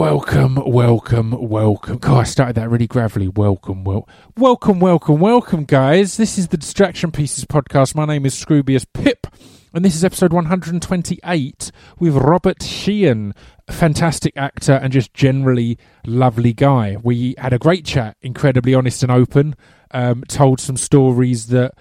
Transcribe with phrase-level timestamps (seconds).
[0.00, 1.98] Welcome, welcome, welcome.
[1.98, 3.28] God, I started that really gravelly.
[3.28, 6.16] Welcome, wel- welcome, welcome, welcome, guys.
[6.16, 7.94] This is the Distraction Pieces podcast.
[7.94, 9.26] My name is Scroobius Pip,
[9.74, 13.34] and this is episode 128 with Robert Sheehan,
[13.68, 15.76] a fantastic actor and just generally
[16.06, 16.96] lovely guy.
[17.02, 19.54] We had a great chat, incredibly honest and open,
[19.90, 21.74] um, told some stories that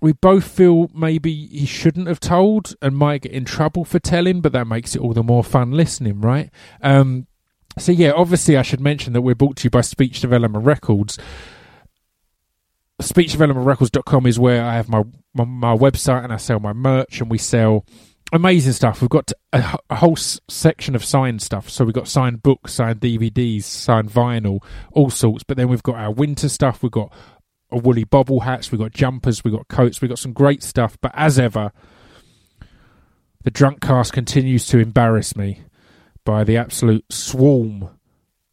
[0.00, 4.40] we both feel maybe he shouldn't have told and might get in trouble for telling,
[4.40, 6.50] but that makes it all the more fun listening, right?
[6.80, 7.26] Um,
[7.78, 11.18] so yeah, obviously I should mention that we're brought to you by Speech Development Records.
[13.02, 15.02] SpeechDevelopmentRecords.com is where I have my,
[15.34, 17.84] my my website and I sell my merch and we sell
[18.32, 19.00] amazing stuff.
[19.00, 21.68] We've got a, a whole s- section of signed stuff.
[21.68, 25.42] So we've got signed books, signed DVDs, signed vinyl, all sorts.
[25.42, 26.82] But then we've got our winter stuff.
[26.82, 27.12] We've got
[27.70, 28.70] a woolly bobble hats.
[28.70, 29.42] We've got jumpers.
[29.42, 30.00] We've got coats.
[30.00, 30.96] We've got some great stuff.
[31.00, 31.72] But as ever,
[33.42, 35.62] the drunk cast continues to embarrass me
[36.24, 37.90] by the absolute swarm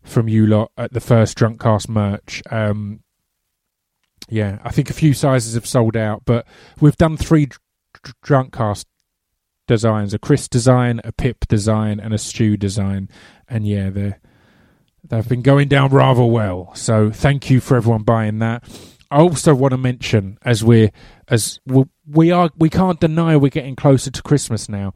[0.04, 2.42] from you lot at the first drunk cast merch.
[2.50, 3.02] Um,
[4.30, 6.48] yeah, I think a few sizes have sold out, but
[6.80, 7.60] we've done three dr-
[8.02, 8.88] dr- drunk cast
[9.68, 13.10] designs: a Chris design, a Pip design, and a Stew design.
[13.48, 14.16] And yeah, they
[15.04, 16.72] they've been going down rather well.
[16.76, 18.64] So thank you for everyone buying that.
[19.10, 20.92] I also want to mention, as we're
[21.28, 24.94] as we we are, we can't deny we're getting closer to Christmas now.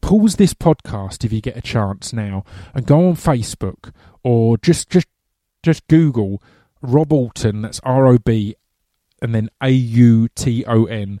[0.00, 4.90] Pause this podcast if you get a chance now, and go on Facebook or just
[4.90, 5.06] just
[5.62, 6.42] just Google
[6.82, 7.62] Rob Auton.
[7.62, 8.56] That's R O B,
[9.20, 11.20] and then A U T O N.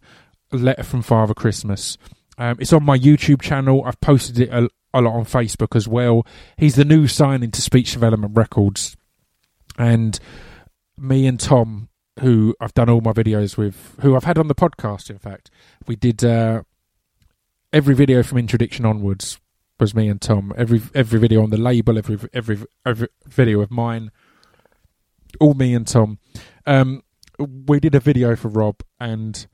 [0.52, 1.96] letter from Father Christmas.
[2.38, 3.82] Um, it's on my YouTube channel.
[3.84, 6.26] I've posted it a, a lot on Facebook as well.
[6.56, 8.96] He's the new signing to Speech Development Records,
[9.78, 10.18] and
[10.96, 11.88] me and Tom,
[12.20, 15.10] who I've done all my videos with, who I've had on the podcast.
[15.10, 15.50] In fact,
[15.86, 16.62] we did uh,
[17.72, 19.38] every video from introduction onwards
[19.78, 20.52] was me and Tom.
[20.56, 24.10] Every every video on the label, every every every video of mine,
[25.40, 26.18] all me and Tom.
[26.66, 27.02] Um,
[27.38, 29.46] we did a video for Rob, and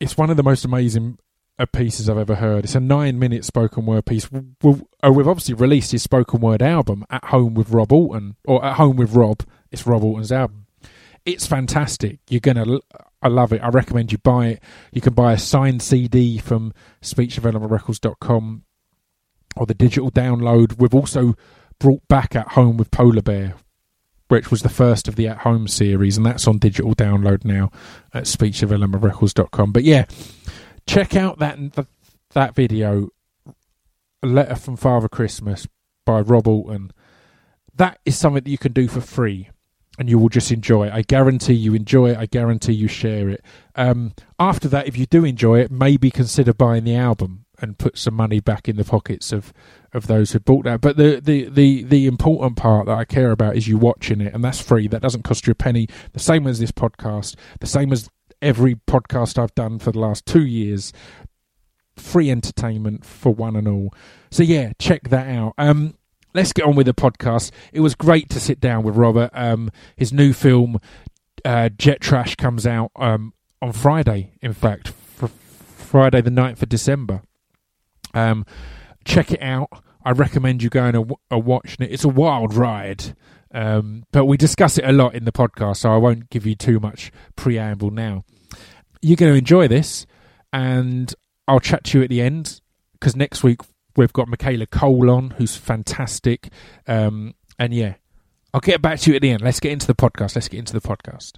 [0.00, 1.18] it's one of the most amazing
[1.58, 2.64] uh, pieces I've ever heard.
[2.64, 4.30] It's a nine-minute spoken word piece.
[4.32, 8.64] We've, uh, we've obviously released his spoken word album at home with Rob Auton, or
[8.64, 9.42] at home with Rob.
[9.70, 10.66] It's Rob Auton's album.
[11.26, 12.20] It's fantastic.
[12.30, 12.78] You're gonna.
[13.20, 13.62] I love it.
[13.62, 14.62] I recommend you buy it.
[14.92, 18.62] You can buy a signed CD from SpeechDevelopmentRecords.com
[19.56, 20.78] or the digital download.
[20.78, 21.34] We've also
[21.80, 23.54] brought back at home with Polar Bear,
[24.28, 27.70] which was the first of the at home series, and that's on digital download now
[28.14, 29.72] at SpeechDevelopmentRecords.com.
[29.72, 30.04] But yeah,
[30.86, 31.58] check out that
[32.34, 33.08] that video,
[34.22, 35.66] "A Letter from Father Christmas"
[36.06, 36.92] by Rob Auton.
[37.74, 39.50] That is something that you can do for free
[39.98, 40.92] and you will just enjoy it.
[40.92, 42.18] I guarantee you enjoy it.
[42.18, 43.44] I guarantee you share it.
[43.74, 47.98] Um, after that, if you do enjoy it, maybe consider buying the album and put
[47.98, 49.52] some money back in the pockets of,
[49.92, 50.80] of those who bought that.
[50.80, 54.32] But the, the, the, the important part that I care about is you watching it,
[54.32, 54.86] and that's free.
[54.86, 55.88] That doesn't cost you a penny.
[56.12, 58.08] The same as this podcast, the same as
[58.40, 60.92] every podcast I've done for the last two years.
[61.96, 63.92] Free entertainment for one and all.
[64.30, 65.54] So yeah, check that out.
[65.58, 65.97] Um,
[66.38, 67.50] let's get on with the podcast.
[67.72, 69.30] It was great to sit down with Robert.
[69.32, 70.78] Um, his new film,
[71.44, 74.34] uh, Jet Trash, comes out um, on Friday.
[74.40, 77.22] In fact, fr- Friday the 9th of December.
[78.14, 78.46] Um,
[79.04, 79.82] check it out.
[80.04, 81.90] I recommend you going and, watching it.
[81.90, 83.16] It's a wild ride.
[83.52, 86.54] Um, but we discuss it a lot in the podcast, so I won't give you
[86.54, 88.24] too much preamble now.
[89.02, 90.06] You're going to enjoy this,
[90.52, 91.12] and
[91.48, 92.60] I'll chat to you at the end
[92.92, 93.62] because next week
[93.98, 96.48] we've got Michaela Coel on, who's fantastic.
[96.86, 97.94] Um, and yeah,
[98.54, 99.42] I'll get back to you at the end.
[99.42, 100.36] Let's get into the podcast.
[100.36, 101.32] Let's get into the podcast.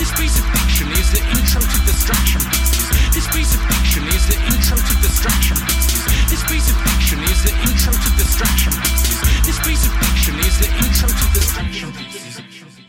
[0.00, 2.88] This piece of fiction is the intro to distraction pieces.
[3.12, 6.04] This piece of fiction is the intro to distraction pieces.
[6.32, 9.20] This piece of fiction is the intro to distraction pieces.
[9.44, 12.40] This piece of fiction is the intro to distraction pieces.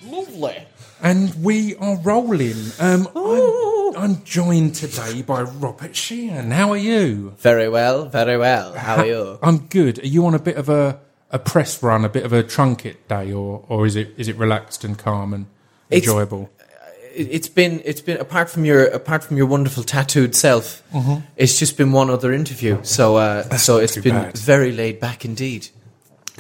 [0.03, 0.67] Lovely.
[1.01, 2.55] And we are rolling.
[2.79, 6.51] Um, I'm, I'm joined today by Robert Sheehan.
[6.51, 7.33] How are you?
[7.37, 8.73] Very well, very well.
[8.73, 9.39] How are you?
[9.43, 9.99] I'm good.
[9.99, 10.99] Are you on a bit of a,
[11.31, 14.35] a press run, a bit of a junket day, or, or is it is it
[14.37, 15.45] relaxed and calm and
[15.89, 16.49] It's- enjoyable?
[17.15, 20.83] It- It's been, it's been apart from your, apart from your wonderful tattooed self.
[21.35, 22.79] It's just been one other interview.
[22.83, 24.37] So, uh, so not it's too been bad.
[24.37, 25.69] very laid back indeed.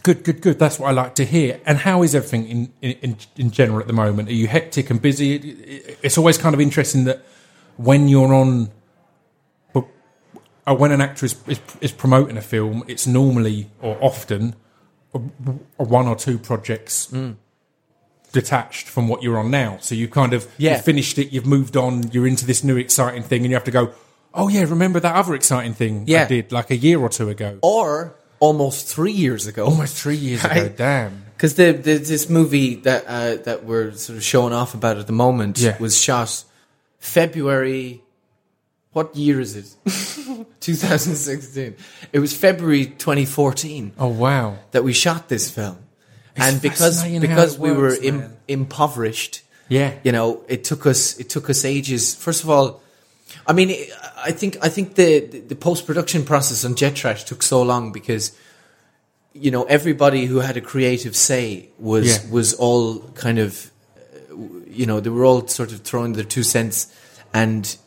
[0.03, 0.59] Good, good, good.
[0.59, 1.59] That's what I like to hear.
[1.65, 4.29] And how is everything in, in, in, general at the moment?
[4.29, 5.35] Are you hectic and busy?
[5.35, 7.23] It- it- It's always kind of interesting that
[7.77, 8.69] when you're on,
[9.75, 14.55] uh, when an actor is, is, is promoting a film, it's normally or often
[15.77, 17.07] one or two projects.
[17.11, 17.35] Mm.
[18.33, 19.77] detached from what you're on now.
[19.79, 20.81] So you kind of Yeah.
[20.81, 23.71] finished it, you've moved on, you're into this new exciting thing, and you have to
[23.71, 23.91] go.
[24.33, 26.23] Oh yeah, remember that other exciting thing Yeah.
[26.23, 27.57] I did like a year or two ago?
[27.61, 29.65] or almost three years ago.
[29.65, 30.69] Almost three years ago.
[30.69, 31.23] Damn.
[31.35, 35.07] Because the, the this movie that uh, that we're sort of showing off about at
[35.07, 35.77] the moment Yeah.
[35.79, 36.43] was shot
[36.99, 38.01] February.
[38.93, 39.75] What year is it?
[40.59, 41.75] 2016.
[42.13, 44.57] It was February 2014 Oh wow.
[44.71, 45.77] that we shot this film,
[46.35, 48.37] It's and because because we were works, Im- man.
[48.47, 49.93] impoverished, Yeah.
[50.03, 52.15] you know, it took us it took us ages.
[52.15, 52.81] First of all,
[53.47, 53.69] I mean,
[54.17, 57.91] I think I think the the post production process on Jet Trash took so long
[57.93, 58.31] because
[59.33, 62.31] you know everybody who had a creative say was Yeah.
[62.31, 63.71] was all kind of
[64.69, 66.87] you know they were all sort of throwing their two cents
[67.33, 67.77] and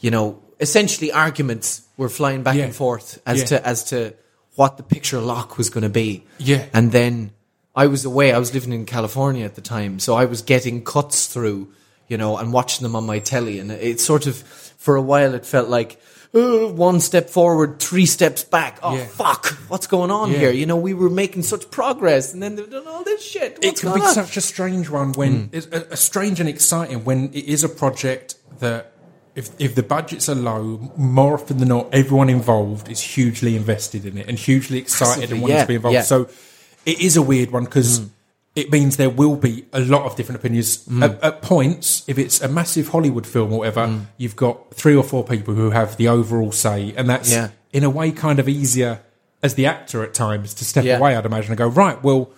[0.00, 2.64] you know essentially arguments were flying back Yeah.
[2.66, 3.46] and forth as Yeah.
[3.46, 4.14] to as to
[4.54, 6.66] what the picture lock was going to be Yeah.
[6.72, 7.32] and then
[7.74, 8.32] I was away.
[8.34, 11.68] I was living in California at the time, so I was getting cuts through,
[12.08, 13.58] you know, and watching them on my telly.
[13.58, 16.00] And it sort of, for a while, it felt like
[16.34, 18.78] uh, one step forward, three steps back.
[18.82, 19.06] Oh Yeah.
[19.06, 20.38] fuck, what's going on Yeah.
[20.38, 20.50] here?
[20.50, 23.58] You know, we were making such progress, and then they've done all this shit.
[23.62, 24.14] it can be on?
[24.14, 27.68] such a strange one when it's a, a strange and exciting when it is a
[27.68, 28.92] project that
[29.34, 34.04] if if the budgets are low, more often than not, everyone involved is hugely invested
[34.06, 35.94] in it and hugely excited Massively, and wanting yeah, to be involved.
[35.94, 36.02] yeah.
[36.02, 36.28] So
[36.86, 38.00] it is a weird one because.
[38.54, 40.86] It means there will be a lot of different opinions.
[40.86, 41.02] Mm.
[41.02, 45.02] At, at points, if it's a massive Hollywood film or whatever, you've got three or
[45.02, 47.48] four people who have the overall say, and that's Yeah.
[47.72, 49.00] in a way kind of easier
[49.42, 50.98] as the actor at times to step Yeah.
[50.98, 51.16] away.
[51.16, 52.02] I'd imagine and go right.
[52.02, 52.30] Well,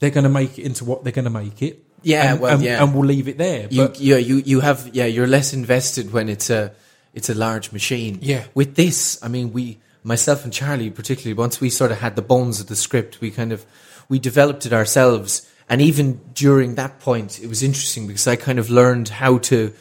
[0.00, 1.84] they're going to make it into what they're going to make it.
[2.02, 2.82] Yeah, and, well, and, yeah.
[2.82, 3.68] and we'll leave it there.
[3.70, 6.72] you, But yeah, you, you have, yeah, you're less invested when it's a,
[7.14, 8.18] it's a large machine.
[8.20, 8.42] Yeah.
[8.54, 12.22] With this, I mean, we, myself and Charlie particularly, once we sort of had the
[12.22, 13.64] bones of the script, we kind of,
[14.08, 15.48] we developed it ourselves.
[15.72, 19.72] And even during that point, it was interesting because I kind of learned how to,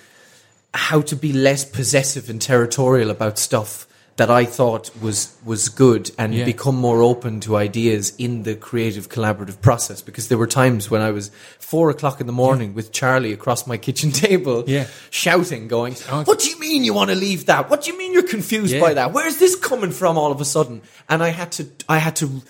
[0.74, 6.12] how to be less possessive and territorial about stuff that I thought was was good
[6.18, 6.46] and Yeah.
[6.46, 11.02] become more open to ideas in the creative collaborative process because there were times when
[11.02, 11.30] I was
[11.60, 14.86] four o'clock in the morning with Charlie across my kitchen table Yeah.
[15.10, 16.24] shouting going Oh.
[16.24, 18.74] what do you mean you want to leave that what do you mean you're confused
[18.76, 18.82] Yeah.
[18.88, 21.98] by that where's this coming from all of a sudden and I had to I
[21.98, 22.42] had to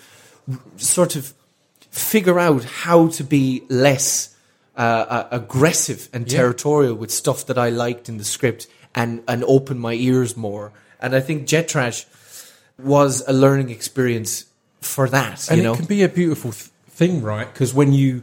[0.76, 1.32] sort of
[1.92, 4.34] figure out how to be less
[4.76, 6.38] uh, uh, aggressive and Yeah.
[6.38, 10.72] territorial with stuff that I liked in the script and, and open my ears more.
[10.98, 12.06] And I think Jet Trash
[12.78, 14.46] was a learning experience
[14.80, 15.74] for that, and you know?
[15.74, 17.52] it can be a beautiful th- thing, right?
[17.52, 18.22] Because when you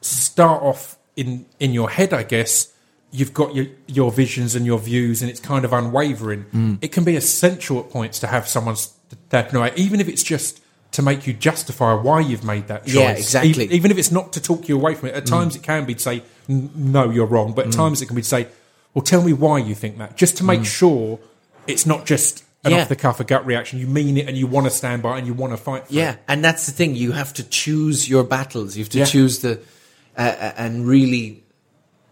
[0.00, 2.72] start off in in your head, I guess
[3.10, 6.44] you've got your your visions and your views, and it's kind of unwavering.
[6.52, 6.78] Mm.
[6.82, 10.60] It can be essential at points to have someone stepping away, even if it's just
[10.94, 12.94] to make you justify why you've made that choice.
[12.94, 13.68] Yeah, exactly.
[13.68, 13.72] Mm.
[13.72, 15.14] Even, if it's not to talk you away from it.
[15.14, 18.16] At times, it can be to say, "No, you're wrong," but at times it can
[18.16, 18.48] be to say,
[18.94, 21.18] "Well, tell me why you think that," just to make sure
[21.66, 22.76] it's not just an Mm.
[22.76, 22.82] Yeah.
[22.82, 23.78] off the cuff, a gut reaction.
[23.78, 25.86] You mean it, and you want to stand by, and you want to fight.
[25.86, 25.96] For it.
[25.96, 26.94] Yeah, and that's the thing.
[26.96, 28.76] You have to choose your battles.
[28.76, 29.04] You have to Yeah.
[29.04, 29.60] choose the,
[30.16, 31.43] uh, uh, and really,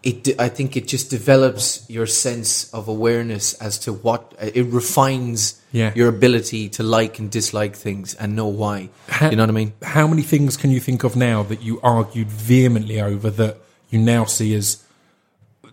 [0.03, 0.23] it.
[0.23, 4.63] de- I think it just develops your sense of awareness as to what uh, it
[4.67, 5.91] refines Yeah.
[5.95, 8.89] your ability to like and dislike things and know why.
[9.09, 9.73] Ha- you know what I mean?
[9.81, 13.57] How many things can you think of now that you argued vehemently over that
[13.89, 14.83] you now see as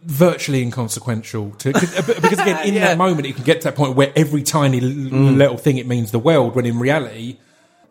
[0.02, 1.50] virtually inconsequential?
[1.58, 2.88] To, uh, because again, in Yeah.
[2.88, 5.86] that moment, it can get to that point where every tiny l- little thing it
[5.86, 6.54] means the world.
[6.54, 7.38] When in reality,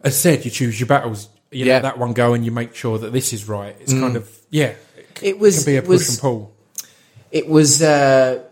[0.03, 1.29] as said, you choose your battles.
[1.51, 1.74] You Yeah.
[1.75, 3.75] let that one go, and you make sure that this is right.
[3.79, 4.74] It's kind of yeah.
[5.23, 6.53] It was can be a it push was, and pull.
[7.31, 8.43] it was uh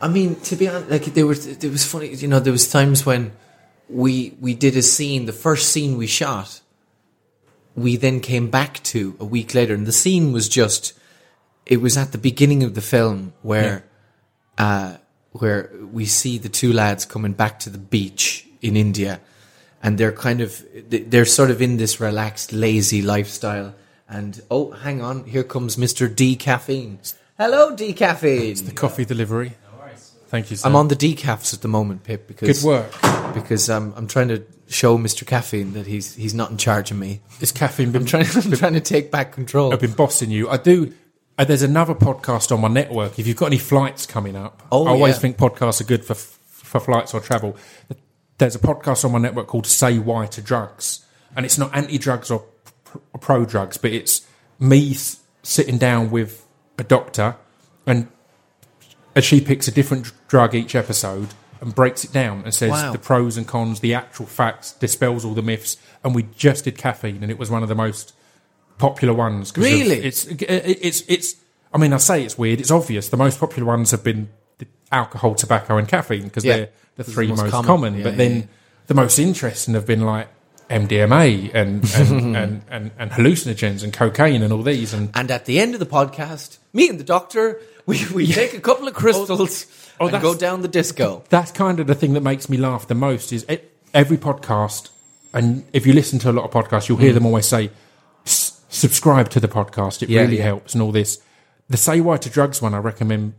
[0.00, 2.68] i mean to be honest like there was there was funny you know there was
[2.70, 3.32] times when
[3.88, 6.60] we we did a scene the first scene we shot
[7.74, 10.92] we then came back to a week later and the scene was just
[11.66, 13.84] it was at the beginning of the film where
[14.58, 14.96] uh
[15.32, 19.20] where we see the two lads coming back to the beach in india
[19.82, 23.74] and they're kind of they're sort of in this relaxed lazy lifestyle
[24.08, 26.98] and oh hang on here comes mr d caffeine
[27.38, 29.52] hello d caffeine The coffee delivery.
[30.28, 30.56] Thank you.
[30.58, 30.68] Sir.
[30.68, 32.92] i'm on the decafs at the moment pip because Good work.
[33.34, 36.98] because um, i'm trying to show mr caffeine that he's he's not in charge of
[36.98, 40.30] me Is caffeine been i'm trying, I'm trying to take back control I've been bossing
[40.30, 40.48] you.
[40.50, 40.92] I do.
[41.38, 43.16] Uh, there's another podcast on my network.
[43.18, 45.20] If you've got any flights coming up, Oh, I always yeah.
[45.20, 47.56] think podcasts are good for for flights or travel.
[48.38, 52.30] There's a podcast on my network called "Say Why to Drugs," and it's not anti-drugs
[52.32, 52.44] or
[53.20, 54.26] pro drugs, but it's
[54.58, 54.94] me
[55.42, 56.46] sitting down with
[56.78, 57.36] a doctor,
[57.86, 58.08] and
[59.14, 61.28] and she picks a different drug each episode
[61.60, 62.92] and breaks it down and says Wow.
[62.92, 65.76] the pros and cons, the actual facts, dispels all the myths.
[66.04, 68.12] And we just did caffeine, and it was one of the most
[68.78, 69.50] popular ones.
[69.50, 69.96] 'cause of- Really?
[69.98, 71.34] it's it's it's.
[71.74, 72.60] I mean, I say it's weird.
[72.60, 73.08] It's obvious.
[73.08, 74.28] The most popular ones have been
[74.92, 76.56] alcohol, tobacco, and caffeine because Yeah.
[76.56, 77.66] they're the three the most most, common.
[77.66, 77.94] common.
[77.96, 78.48] Yeah, but yeah, then
[78.86, 80.28] the most interesting have been like
[80.70, 85.44] MDMA and and, and, and and hallucinogens and cocaine and all these and And at
[85.46, 88.94] the end of the podcast, me and the doctor, we, we take a couple of
[88.94, 89.66] crystals
[90.00, 91.24] Oh, and go down the disco.
[91.28, 93.58] that's kind of the thing that makes me laugh the most is e-
[93.92, 94.90] every podcast
[95.34, 97.70] and if you listen to a lot of podcasts you'll hear them always say
[98.24, 100.12] subscribe to the podcast it Mm.
[100.12, 100.44] Yeah, really yeah.
[100.44, 101.20] helps and all this
[101.68, 103.34] the say why to drugs one i recommend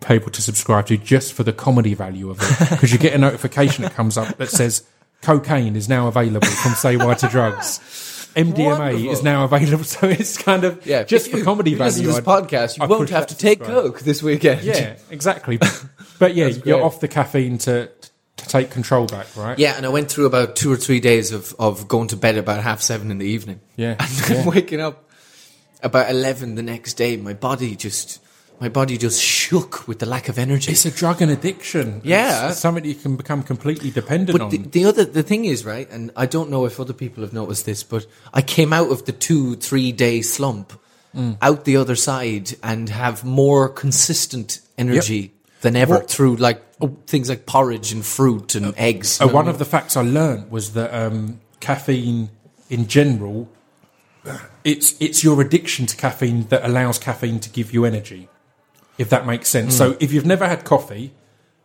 [0.00, 3.18] people to subscribe to just for the comedy value of it because you get a
[3.18, 4.82] notification that comes up that says
[5.24, 7.80] cocaine is now available from say why to drugs
[8.36, 9.10] MDMA Wonderful.
[9.12, 12.02] is now available, so it's kind of Yeah, just for you- comedy you value.
[12.06, 13.84] this I'd- podcast, you I'd won't have to take subscribe.
[13.84, 14.62] coke this weekend.
[14.62, 15.58] Yeah, exactly.
[16.18, 17.88] But yeah, you're off the caffeine to
[18.36, 19.56] to take control back, right?
[19.56, 22.36] Yeah, and I went through about two or three days of, of going to bed
[22.36, 23.60] about half seven in the evening.
[23.76, 24.50] Yeah, And then yeah.
[24.50, 25.08] waking up
[25.84, 27.16] about 11 the next day.
[27.16, 28.20] My body just,
[28.60, 30.72] my body just shook with the lack of energy.
[30.72, 32.00] It's a drug and addiction.
[32.04, 32.50] Yeah.
[32.50, 34.50] it's something you can become completely dependent But on.
[34.50, 37.32] the, the other, the thing is, right, and I don't know if other people have
[37.32, 40.72] noticed this, but I came out of the two, three day slump
[41.14, 41.36] Mm.
[41.40, 46.60] out the other side and have more consistent energy than ever Well- through like
[47.06, 49.20] things like porridge and fruit and eggs.
[49.20, 52.30] Uh, one of the facts I learned was that um, caffeine,
[52.68, 53.48] in general,
[54.64, 58.28] it's it's your addiction to caffeine that allows caffeine to give you energy.
[58.98, 59.74] If that makes sense.
[59.74, 59.78] Hmm.
[59.78, 61.12] So if you've never had coffee,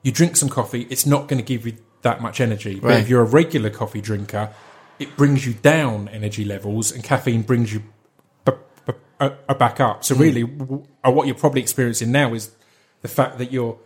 [0.04, 2.80] you drink some coffee, it's not going to give you that much energy.
[2.80, 4.52] But if you're a regular coffee drinker,
[4.98, 7.84] it brings you down energy levels, and caffeine brings you
[8.46, 8.52] b-
[8.86, 8.94] b-
[9.58, 9.98] back up.
[9.98, 10.04] Hmm.
[10.04, 12.52] So really, w- what you're probably experiencing now is
[13.02, 13.78] the fact that you're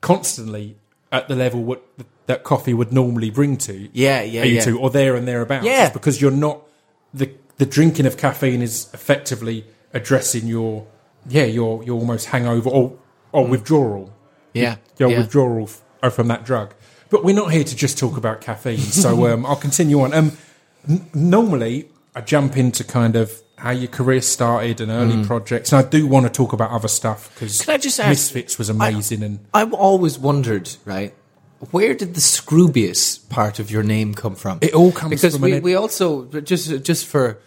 [0.00, 0.76] constantly
[1.10, 1.82] at the level what
[2.26, 4.60] that coffee would normally bring to Yeah, yeah, you yeah.
[4.64, 5.64] to, or there and thereabouts.
[5.66, 5.86] Yeah.
[5.86, 6.62] It's because you're not
[7.12, 10.86] the the drinking of caffeine is effectively addressing your
[11.28, 12.96] yeah you're you're almost hangover or
[13.32, 14.12] or withdrawal
[14.52, 15.12] yeah, your Mm.
[15.12, 15.18] yeah.
[15.18, 16.74] withdrawal f- uh, from that drug.
[17.10, 20.14] But we're not here to just talk about caffeine, so um, I'll continue on.
[20.14, 20.32] Um,
[20.88, 25.84] n- normally, I jump into kind of how your career started and early projects, and
[25.84, 27.64] I do want to talk about other stuff because Mm.
[27.64, 31.12] Can I just ask- Misfits was amazing, and I've always wondered, right?
[31.72, 34.58] Where did the Scroobius part of your name come from?
[34.60, 37.38] It all comes because from we, ed- we also just just for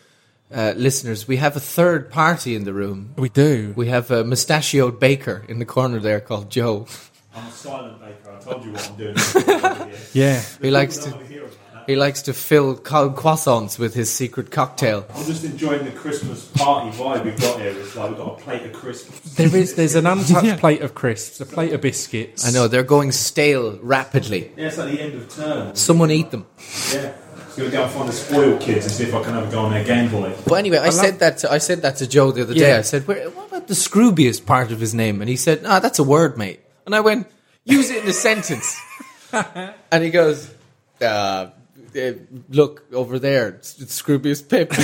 [0.54, 3.14] uh, listeners, we have a third party in the room.
[3.18, 3.74] we do.
[3.76, 6.88] We have a mustachioed baker in the corner there called Joe.
[7.36, 8.32] I'm a silent baker.
[8.36, 9.92] I told you what I'm doing.
[10.14, 11.84] Yeah, He likes to don't wanna hear about that.
[11.86, 15.06] he likes to fill co- croissants with his secret cocktail.
[15.14, 17.72] I'm just enjoying the Christmas party vibe we've got here.
[17.78, 19.36] It's like we've got a plate of crisps.
[19.36, 19.76] there is.
[19.76, 22.48] There's an untouched plate of crisps, a plate of biscuits.
[22.48, 24.52] I know they're going stale rapidly.
[24.58, 25.76] Yeah, it's like the end of term.
[25.76, 26.48] Someone eat them.
[26.94, 27.14] Yeah.
[27.58, 29.34] So we're going to go and find the spoiled kids and see if I can
[29.34, 30.32] have a go on their Game Boy.
[30.46, 32.70] But anyway, I, love- said that to, I said that to Joe the other day.
[32.70, 32.78] Yeah.
[32.78, 35.80] I said, Where, "What about the Scroobius part of his name?" And he said, "Ah,
[35.80, 37.26] that's a word, mate." And I went,
[37.66, 38.80] "Use it in a sentence."
[39.34, 40.54] and he goes,
[41.02, 41.48] uh,
[41.96, 42.14] eh,
[42.50, 44.70] "Look over there, it's, it's Scroobius Pip."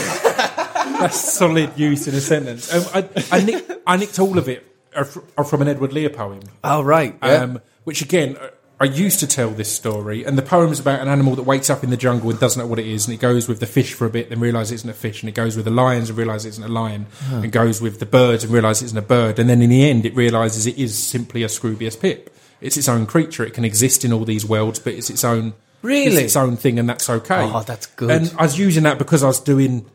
[0.99, 2.73] That's solid use in a sentence.
[2.73, 4.65] Um, I, I, nicked, I nicked all of it
[4.95, 6.39] uh, fr- uh, from an Edward Lear poem.
[6.63, 8.49] oh right, Um, which again, uh,
[8.83, 11.69] I used to tell this story, and the poem is about an animal that wakes
[11.69, 13.65] up in the jungle and doesn't know what it is, and it goes with the
[13.65, 15.71] fish for a bit, then realizes it isn't a fish, and it goes with the
[15.71, 18.85] lions and realizes it isn't a lion, and goes with the birds and realizes it
[18.87, 21.97] isn't a bird, and then in the end, it realizes it is simply a Scroobius
[21.97, 22.35] pip.
[22.59, 23.45] It's its own creature.
[23.45, 25.53] It can exist in all these worlds, but it's its own.
[25.81, 26.07] Really?
[26.07, 27.49] it's its own thing, and that's okay.
[27.53, 28.11] Oh, that's good.
[28.11, 29.85] And I was using that because I was doing.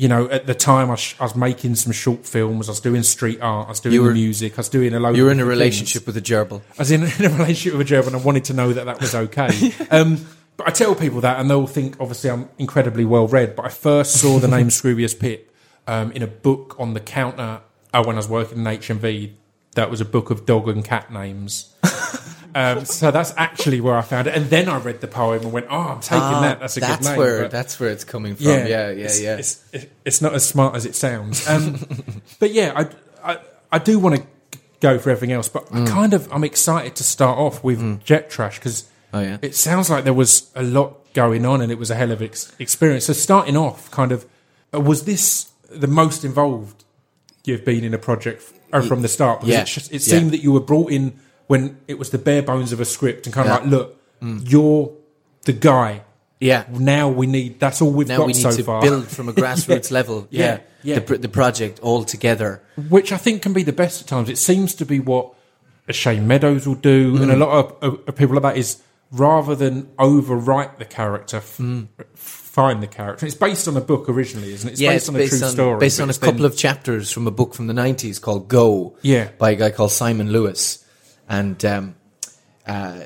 [0.00, 2.70] You know, at the time I, sh- I was making some short films.
[2.70, 3.66] I was doing street art.
[3.66, 4.54] I was doing were- music.
[4.54, 5.14] I was doing a load.
[5.14, 6.62] you were in a relationship with a gerbil.
[6.78, 8.86] I was in, in a relationship with a gerbil, and I wanted to know that
[8.86, 9.74] that was okay.
[9.90, 10.26] um,
[10.56, 13.54] but I tell people that, and they'll think obviously I'm incredibly well read.
[13.54, 15.54] But I first saw the name Scroobius Pip
[15.86, 17.60] um, in a book on the counter
[17.92, 19.32] uh, when I was working in HMV.
[19.74, 21.74] That was a book of dog and cat names.
[22.54, 24.34] Um, so that's actually where I found it.
[24.34, 26.60] And then I read the poem and went, "Oh, I'm taking Ah, that.
[26.60, 28.46] That's a that's good name." where But- that's where it's coming from.
[28.46, 29.04] Yeah, yeah, yeah.
[29.04, 31.48] it's, It's, it- it's not as smart as it sounds.
[31.48, 31.78] Um,
[32.38, 33.38] but yeah, I, I,
[33.72, 35.86] I do want to go for everything else, but Mm.
[35.86, 39.38] I kind of I'm excited to start off with Jet Trash because Oh, yeah.
[39.42, 42.20] it sounds like there was a lot going on and it was a hell of
[42.20, 43.06] an ex- experience.
[43.06, 44.24] So starting off, kind of,
[44.72, 46.84] uh, was this the most involved
[47.44, 48.42] you've been in a project
[48.72, 49.40] f- from the start?
[49.40, 49.98] Because yeah, it, it yeah.
[49.98, 51.18] seemed that you were brought in
[51.50, 53.58] when it was the bare bones of a script and kind of Yeah.
[53.58, 53.62] Mm.
[53.62, 54.92] like, look, you're
[55.44, 56.02] the guy.
[56.38, 56.64] yeah.
[56.70, 57.58] Now we need.
[57.58, 58.80] That's all we've Now got we need so to far.
[58.82, 60.28] build from a grassroots level.
[60.30, 60.98] Yeah, Yeah, yeah.
[61.00, 62.62] The, the project all together.
[62.88, 64.28] which I think can be the best at times.
[64.28, 65.34] It seems to be what
[65.88, 67.50] a Shane Meadows will do, and a lot
[67.82, 68.80] of, of, people like that is
[69.10, 73.26] rather than overwrite the character f- f- find the character.
[73.26, 74.72] It's based on a book originally, isn't it?
[74.74, 75.78] It's yeah, based it's on a true on story.
[75.80, 78.46] based on a it's been- couple of chapters from a book from the nineties called
[78.48, 78.96] Go.
[79.02, 79.30] Yeah.
[79.38, 80.84] by a guy called Simon Lewis,
[81.30, 81.94] and um,
[82.66, 83.00] uh,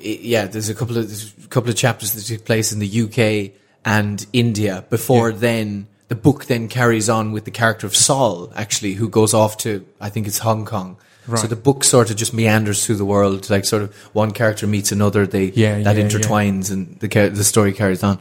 [0.00, 2.78] it- yeah, there's a couple of there's a couple of chapters that took place in
[2.78, 3.52] the UK
[3.84, 4.84] and India.
[4.88, 5.36] Before Yeah.
[5.38, 9.58] then, the book then carries on with the character of Saul, actually, who goes off
[9.58, 10.96] to I think it's Hong Kong.
[11.28, 11.40] Right.
[11.40, 14.66] So the book sort of just meanders through the world, like sort of one character
[14.68, 15.26] meets another.
[15.26, 18.20] They Yeah, that yeah, intertwines and the the story carries on.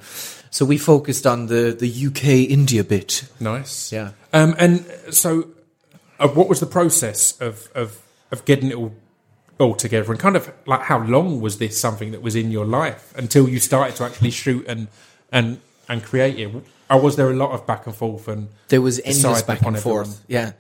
[0.50, 3.25] So we focused on the the UK India bit.
[3.40, 3.92] Nice.
[3.92, 4.12] Yeah.
[4.34, 5.50] Um, and so,
[6.20, 8.94] uh, what was the process of, of, of getting it all,
[9.59, 10.12] all together?
[10.12, 13.47] And kind of like how long was this something that was in your life until
[13.50, 14.88] you started to actually shoot and
[15.31, 16.51] and and create it?
[16.89, 18.27] Or was there a lot of back and forth?
[18.27, 20.07] And There was endless back and forth.
[20.07, 20.24] everyone?
[20.27, 20.51] Yeah,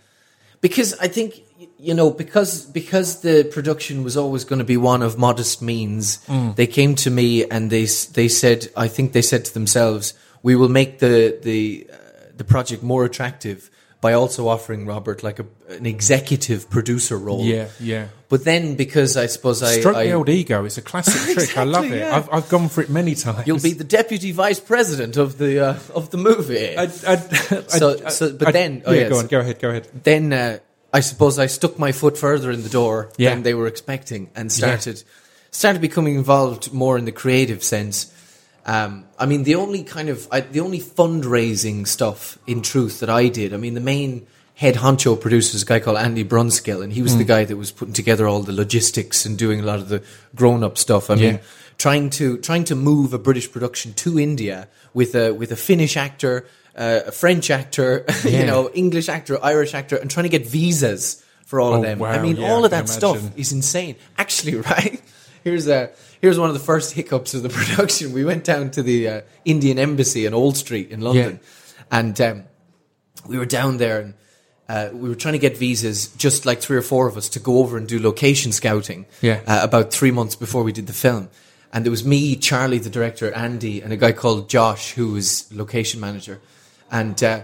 [0.61, 1.41] because I think
[1.77, 6.17] you know because because the production was always going to be one of modest means.
[6.27, 6.55] Mm.
[6.55, 10.55] They came to me and they they said I think they said to themselves, "We
[10.55, 11.95] will make the the uh,
[12.37, 13.69] the project more attractive."
[14.01, 18.07] By also offering Robert like a, an executive producer role, yeah, yeah.
[18.29, 20.63] But then, because I suppose I, I the old ego.
[20.65, 21.57] It's a classic trick.
[21.57, 21.99] I love it.
[21.99, 22.15] yeah.
[22.15, 23.47] I've, I've gone for it many times.
[23.47, 26.77] you'll be the deputy vice president of the uh, of the movie.
[26.77, 29.09] I, I, So- I- so- but then- oh, yeah, yes.
[29.09, 29.27] go on.
[29.27, 29.59] Go ahead.
[29.59, 29.87] Go ahead.
[30.03, 30.59] then uh,
[30.93, 33.31] I suppose I stuck my foot further in the door Yeah.
[33.31, 35.03] than they were expecting, and started
[35.51, 38.11] started becoming involved more in the creative sense.
[38.65, 43.09] Um, I mean, the only kind of I, the only fundraising stuff, in truth, that
[43.09, 43.53] I did.
[43.53, 47.01] I mean, the main head honcho producer is a guy called Andy Brunskill, and he
[47.01, 47.27] was the Hmm.
[47.27, 50.01] guy that was putting together all the logistics and doing a lot of the
[50.33, 51.09] grown up stuff.
[51.09, 51.39] I mean,
[51.77, 55.95] trying to trying to move a British production to India with a with a Finnish
[55.97, 56.45] actor,
[56.75, 61.21] uh, a French actor, you know, English actor, Irish actor, and trying to get visas
[61.45, 62.01] for all Oh, of them.
[62.01, 63.95] I mean, yeah, all of that stuff is insane.
[64.17, 64.99] Actually, right?
[65.43, 65.91] Here's a
[66.21, 68.13] here's one of the first hiccups of the production.
[68.13, 71.39] We went down to the uh, Indian embassy in Old Street in London,
[71.91, 72.43] and um,
[73.27, 74.13] we were down there and.
[74.67, 77.39] Uh, we were trying to get visas, just like three or four of us, to
[77.39, 79.05] go over and do location scouting.
[79.21, 79.39] Yeah.
[79.45, 81.29] Uh, about three months before we did the film,
[81.71, 85.47] and it was me, Charlie, the director, Andy, and a guy called Josh, who was
[85.53, 86.41] location manager,
[86.89, 87.43] and uh,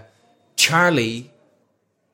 [0.56, 1.32] Charlie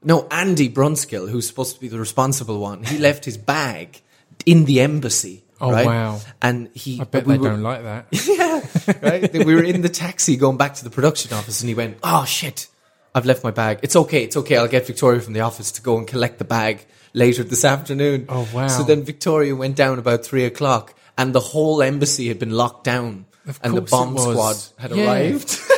[0.03, 4.01] no, Andy Brunskill, who's supposed to be the responsible one, he left his bag
[4.47, 5.45] in the embassy.
[5.61, 5.87] Oh, right?
[5.87, 6.21] wow.
[6.41, 8.07] And he, I bet we they were, don't like that.
[8.13, 9.33] yeah, right.
[9.45, 12.25] we were in the taxi going back to the production office, and he went, "Oh
[12.25, 12.69] shit,
[13.15, 13.81] I've left my bag.
[13.83, 14.57] It's okay, it's okay.
[14.57, 18.27] I'll get Victoria from the office to go and collect the bag later this afternoon."
[18.29, 18.69] Oh, wow.
[18.69, 22.85] So then Victoria went down about three o'clock, and the whole embassy had been locked
[22.85, 23.27] down,
[23.63, 25.07] and the bomb squad had Yeah.
[25.07, 25.59] arrived.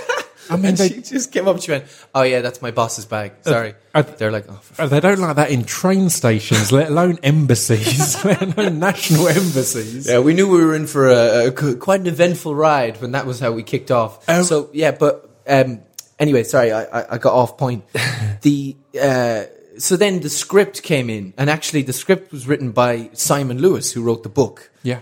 [0.51, 1.57] I mean, and they, she just came up.
[1.57, 1.85] to She went,
[2.15, 3.33] "Oh yeah, that's my boss's bag.
[3.43, 8.25] Sorry." uh, They're like, "Oh." They don't like that in train stations, let alone embassies,
[8.25, 10.09] let alone national embassies.
[10.09, 13.27] Yeah, we knew we were in for a, a quite an eventful ride when that
[13.27, 14.29] was how we kicked off.
[14.29, 15.81] Um, so yeah, but um,
[16.19, 17.85] anyway, sorry, I, I, I got off point.
[18.43, 19.45] the uh,
[19.79, 23.93] so then the script came in, and actually the script was written by Simon Lewis,
[23.93, 24.71] who wrote the book.
[24.83, 25.01] Yeah.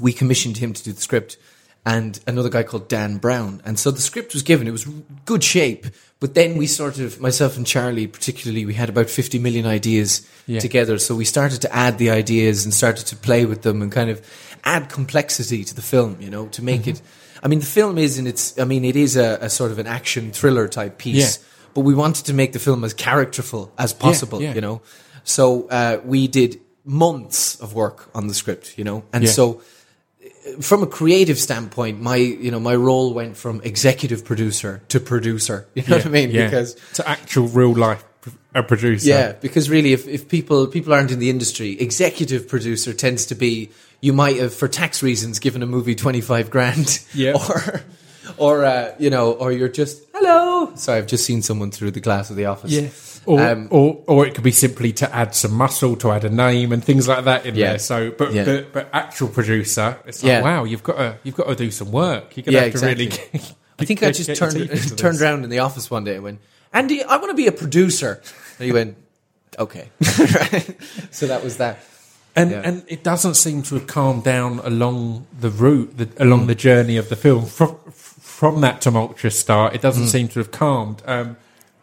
[0.00, 1.36] We commissioned him to do the script,
[1.84, 3.60] and another guy called Dan Brown.
[3.64, 4.86] And so the script was given; it was
[5.24, 5.86] good shape.
[6.20, 10.26] But then we sort of, myself and Charlie, particularly, we had about fifty million ideas
[10.46, 10.60] Yeah.
[10.60, 10.98] together.
[10.98, 14.08] So we started to add the ideas and started to play with them and kind
[14.10, 14.20] of
[14.64, 16.90] add complexity to the film, you know, to make Mm-hmm.
[16.90, 17.02] it.
[17.44, 18.56] I mean, the film is in its.
[18.58, 21.44] I mean, it is a, a sort of an action thriller type piece, Yeah.
[21.74, 24.54] but we wanted to make the film as characterful as possible, yeah.
[24.54, 24.80] you know.
[25.24, 29.60] So uh, we did months of work on the script, you know, and so
[30.60, 35.66] from a creative standpoint, my you know my role went from executive producer to producer.
[35.74, 36.30] You know what I mean?
[36.30, 36.44] Yeah.
[36.46, 38.04] Because to actual real life
[38.54, 39.08] a producer.
[39.08, 43.34] yeah, because really, if, if people people aren't in the industry, executive producer tends to
[43.34, 47.32] be you might have for tax reasons given a movie twenty five grand, Yeah.
[47.48, 47.80] or
[48.36, 50.72] or uh, you know, or you're just hello.
[50.74, 52.70] Sorry, I've just seen someone through the glass of the office.
[52.72, 52.88] Yeah.
[53.24, 56.28] Or, Um, or or it could be simply to add some muscle, to add a
[56.30, 57.70] name and things like that in Yeah.
[57.70, 57.78] there.
[57.78, 58.44] So, but Yeah.
[58.44, 60.42] but, but actual producer, it's like Yeah.
[60.42, 62.36] wow, you've got to you've got to do some work.
[62.36, 63.04] You're gonna Yeah, have to really.
[63.06, 63.38] exactly.
[63.40, 64.54] get- I think I just turned
[64.96, 65.22] turned this.
[65.22, 66.40] around in the office one day and went,
[66.72, 68.20] Andy, I want to be a producer.
[68.58, 68.96] And he went,
[69.58, 69.88] okay.
[71.10, 71.78] so that was that.
[72.34, 72.62] And Yeah.
[72.64, 76.96] and it doesn't seem to have calmed down along the route, the, along the journey
[76.96, 79.74] of the film from from that tumultuous start.
[79.74, 81.02] It doesn't seem to have calmed.
[81.06, 81.36] Um,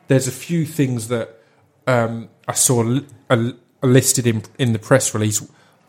[0.09, 1.39] there's a few things that
[1.87, 5.41] um, I saw li- listed in in the press release.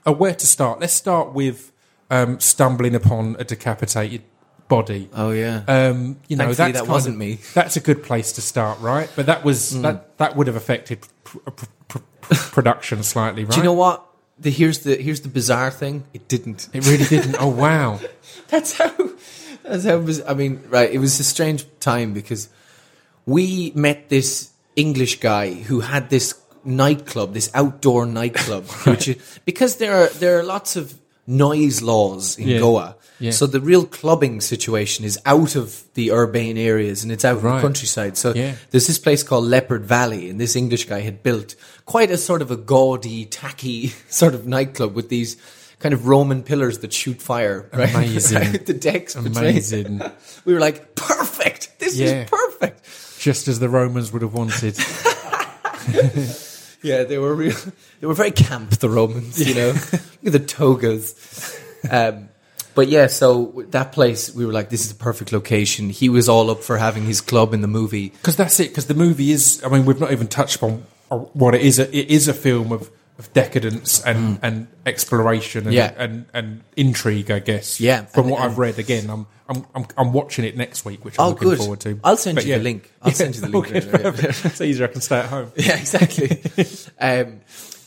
[0.06, 0.78] Uh, where to start?
[0.80, 1.72] Let's start with
[2.10, 4.22] um, stumbling upon a decapitated
[4.68, 5.08] body.
[5.12, 5.62] Oh yeah.
[5.66, 7.38] Um, you know, Thankfully, that wasn't of- me.
[7.54, 9.10] That's a good place to start, right?
[9.16, 13.52] But that was that that would have affected pr- pr- pr- pr- production slightly, right?
[13.52, 14.06] Do you know what?
[14.38, 16.04] The, here's the here's the bizarre thing.
[16.14, 16.68] It didn't.
[16.72, 17.36] It really didn't.
[17.38, 18.00] Oh wow!
[18.48, 18.90] That's how.
[19.64, 20.02] That's how.
[20.26, 20.90] I mean, right?
[20.90, 22.48] It was a strange time because
[23.34, 29.76] we met this English guy who had this nightclub, this outdoor nightclub, which is, because
[29.76, 30.94] there are there are lots of
[31.26, 32.58] noise laws in Yeah.
[32.58, 32.96] Goa.
[33.20, 33.32] Yeah.
[33.32, 37.44] So the real clubbing situation is out of the urban areas and it's out in
[37.44, 38.16] the countryside.
[38.16, 38.54] So Yeah.
[38.70, 42.40] there's this place called Leopard Valley, and this English guy had built quite a sort
[42.42, 45.36] of a gaudy, tacky sort of nightclub with these
[45.80, 47.68] kind of Roman pillars that shoot fire.
[47.72, 47.94] Right?
[47.94, 48.64] Amazing.
[48.70, 49.14] The decks.
[49.16, 50.00] Amazing.
[50.44, 51.78] We were like, perfect.
[51.78, 52.80] This is perfect.
[53.20, 54.76] Just as the Romans would have wanted.
[56.82, 57.56] Yeah, they were real.
[58.00, 59.46] They were very camp, the Romans.
[59.46, 59.68] You know,
[60.22, 61.60] look at the togas.
[61.90, 62.30] Um,
[62.74, 65.90] but yeah, so that place, we were like, this is the perfect location.
[65.90, 68.08] He was all up for having his club in the movie.
[68.08, 68.68] Because that's it.
[68.68, 69.62] Because the movie is.
[69.64, 71.78] I mean, we've not even touched on uh, what it is.
[71.78, 75.78] It is a film of, of decadence and, and exploration and, Mm.
[75.78, 75.92] Yeah.
[76.04, 77.30] and and intrigue.
[77.30, 77.78] I guess.
[77.80, 81.04] Yeah, From and- what I've read, again, I'm I'm I'm, I'm watching it next week,
[81.04, 81.58] which I'm Oh, looking good.
[81.58, 82.00] forward to.
[82.02, 82.90] I'll send But you the link.
[83.02, 83.66] I'll send you the link.
[83.68, 84.86] Okay, it's easier.
[84.88, 85.52] I can stay at home.
[85.56, 86.42] Yeah, exactly.
[87.00, 87.40] um,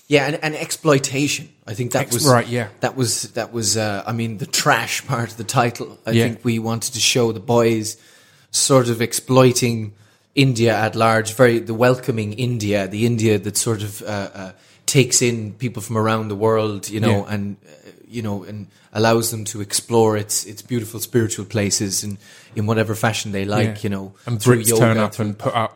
[0.08, 1.50] yeah, and, and exploitation.
[1.66, 2.68] I think that Ex- was right, yeah.
[2.82, 3.76] That was that was.
[3.78, 5.98] Uh, I mean, the trash part of the title.
[6.06, 6.24] I Yeah.
[6.26, 7.98] think we wanted to show the boys
[8.52, 9.94] sort of exploiting
[10.36, 14.52] India at large, very the welcoming India, the India that sort of uh, uh,
[14.94, 17.34] takes in people from around the world, you know, Yeah.
[17.34, 22.18] and uh, you know, and allows them to explore its its beautiful spiritual places in
[22.56, 23.84] in whatever fashion they like, Yeah.
[23.84, 25.74] you know, And through Brits turn up and put up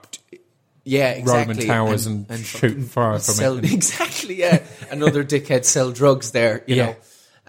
[0.84, 1.54] yeah, exactly.
[1.56, 3.72] Roman towers and, shoot fucking fire from sell, it.
[3.80, 4.60] Exactly, yeah.
[4.92, 6.86] Another dickhead sell drugs there, you Yeah.
[6.86, 6.96] know.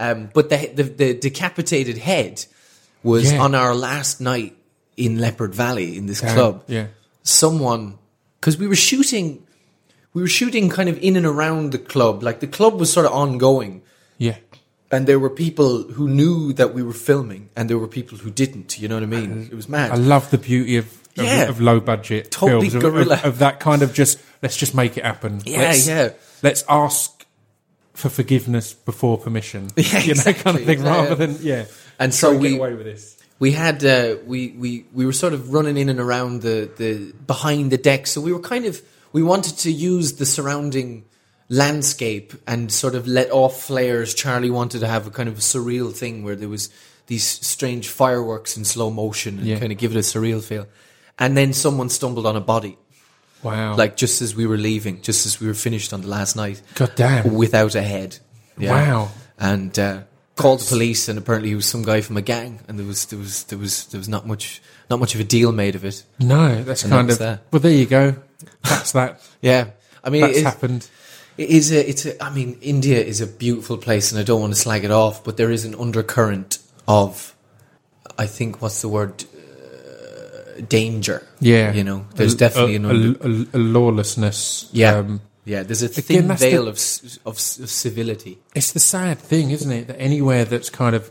[0.01, 2.35] Um, but the, the the decapitated head
[3.03, 3.45] was Yeah.
[3.45, 4.55] on our last night
[4.97, 6.55] in Leopard Valley in this Damn, club.
[6.67, 6.87] yeah.
[7.23, 7.99] Someone,
[8.41, 9.47] because we were shooting,
[10.19, 12.23] we were shooting kind of in and around the club.
[12.23, 13.83] Like the club was sort of ongoing,
[14.19, 14.37] Yeah.
[14.91, 18.31] and there were people who knew that we were filming, and there were people who
[18.31, 18.79] didn't.
[18.81, 19.49] You know what I mean?
[19.53, 19.93] It was mad.
[19.93, 21.49] I love the beauty of of, Yeah.
[21.49, 23.15] of low budget Totally films of- guerrilla.
[23.17, 25.41] Of, of that kind of just let's just make it happen.
[25.45, 26.11] Yeah, let's, yeah.
[26.43, 27.25] Let's ask
[27.95, 29.71] for forgiveness before permission.
[29.77, 31.65] Yeah, you know, kind of thing, rather than yeah.
[31.99, 33.17] And so and get we- away with this.
[33.41, 37.13] we had uh, we we we were sort of running in and around the the
[37.27, 38.81] behind the deck, so we were kind of
[39.13, 41.05] we wanted to use the surrounding
[41.49, 44.15] landscape and sort of let off flares.
[44.15, 46.69] Charlie wanted to have a kind of a surreal thing where there was
[47.07, 49.59] these strange fireworks in slow motion and Yeah.
[49.59, 50.67] kind of give it a surreal feel.
[51.19, 52.77] And then someone stumbled on a body,
[53.43, 53.77] Wow.
[53.77, 56.61] like just as we were leaving, just as we were finished on the last night,
[56.75, 57.35] God damn.
[57.35, 58.19] without a head.
[58.59, 59.11] Wow.
[59.39, 60.03] And uh,
[60.37, 63.07] called the police, and apparently he was some guy from a gang, and there was
[63.07, 65.85] there was there was there was not much not much of a deal made of
[65.85, 66.03] it.
[66.19, 67.19] No, that's And kind was of.
[67.21, 67.43] that.
[67.53, 68.17] Well, there you go.
[68.63, 69.21] That's that.
[69.41, 69.71] Yeah,
[70.03, 70.89] I mean, That's it, happened.
[71.37, 72.21] it is a it's a.
[72.23, 75.23] I mean, India is a beautiful place, and I don't want to slag it off,
[75.23, 77.37] but there is an undercurrent of,
[78.19, 81.27] I think, what's the word, uh, danger.
[81.41, 81.73] Yeah.
[81.73, 84.69] you know, there's A- definitely a, an under, a, lawlessness.
[84.73, 85.63] yeah, Um, yeah.
[85.63, 86.79] There's a thin that's veil the- of,
[87.27, 88.39] of of civility.
[88.55, 89.87] it's the sad thing, isn't it?
[89.89, 91.11] That anywhere that's kind of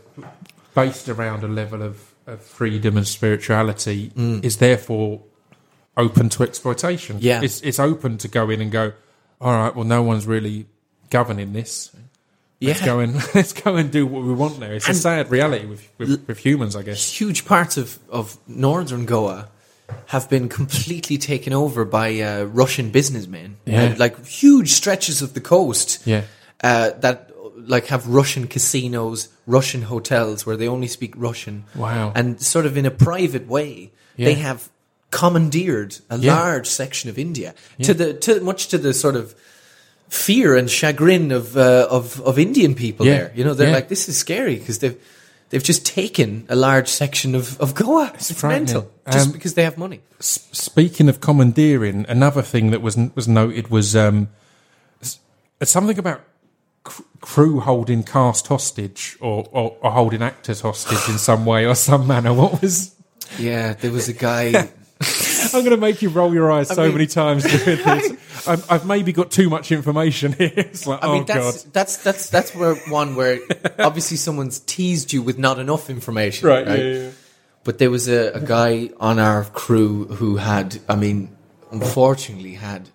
[0.74, 5.22] based around a level of, of freedom and spirituality is therefore
[5.96, 7.18] open to exploitation.
[7.20, 7.40] Yeah.
[7.42, 8.92] It's, it's open to go in and go,
[9.40, 10.66] all right, well, no one's really
[11.10, 11.90] governing this.
[12.60, 12.86] Let's Yeah.
[12.86, 14.74] go and let's go and do what we want there.
[14.74, 17.12] It's a sad reality with, with, with humans, I guess.
[17.20, 19.48] huge parts of, of northern Goa
[20.06, 23.56] have been completely taken over by uh, Russian businessmen.
[23.64, 23.82] Yeah.
[23.82, 26.22] And, like huge stretches of the coast Yeah.
[26.62, 27.27] uh, that
[27.68, 31.64] like have Russian casinos, Russian hotels where they only speak Russian.
[31.74, 32.12] Wow.
[32.14, 34.68] And sort of in a private way, they have
[35.10, 36.34] commandeered a Yeah.
[36.34, 39.34] large section of India to the to much to the sort of
[40.08, 43.14] fear and chagrin of uh, of of Indian people Yeah.
[43.18, 43.32] there.
[43.34, 43.74] You know, they're Yeah.
[43.76, 44.96] like this is scary because they've
[45.50, 48.12] they've just taken a large section of of Goa.
[48.14, 48.64] It's, frightening.
[48.64, 50.00] mental just Um, because they have money.
[50.20, 54.28] S- speaking of commandeering, another thing that was was noted was um,
[55.62, 56.20] something about
[57.20, 62.06] crew holding cast hostage or, or, or holding actors hostage in some way or some
[62.06, 62.32] manner.
[62.32, 62.94] What was?
[63.38, 64.70] Yeah, there was a guy.
[65.00, 68.12] I'm going to make you roll your eyes so mean- many times doing this.
[68.48, 70.52] I've, I've maybe got too much information here.
[70.56, 73.38] It's like, I oh mean, that's god, that's that's that's where one where
[73.78, 76.66] obviously someone's teased you with not enough information, right?
[76.66, 77.10] Yeah, yeah.
[77.64, 81.36] But there was a, a guy on our crew who had, I mean,
[81.70, 82.88] unfortunately had,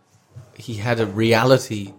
[0.55, 1.93] he had a reality,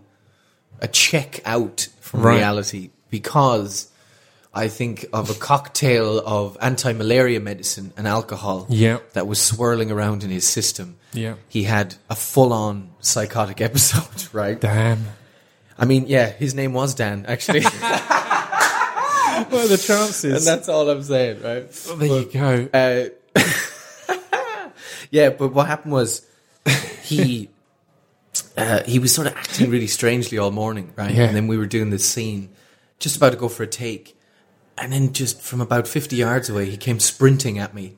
[0.84, 2.36] a check out from Right.
[2.36, 3.88] reality because
[4.52, 8.98] I think of a cocktail of anti-malaria medicine and alcohol Yeah.
[9.14, 10.96] that was swirling around in his system.
[11.12, 11.34] Yeah.
[11.48, 14.60] He had a full-on psychotic episode, right?
[14.60, 15.06] Damn.
[15.76, 17.62] I mean, yeah, his name was Dan, actually.
[19.50, 20.34] what are the chances?
[20.36, 21.68] and that's all I'm saying, right?
[21.98, 22.68] there you go.
[22.72, 23.04] Uh,
[25.10, 26.22] yeah, but what happened was
[27.02, 27.50] he
[28.56, 31.14] uh, he was sort of acting really strangely all morning, right?
[31.14, 31.24] Yeah.
[31.24, 32.50] And then we were doing this scene,
[32.98, 34.18] just about to go for a take,
[34.76, 37.96] and then just from about fifty yards away, he came sprinting at me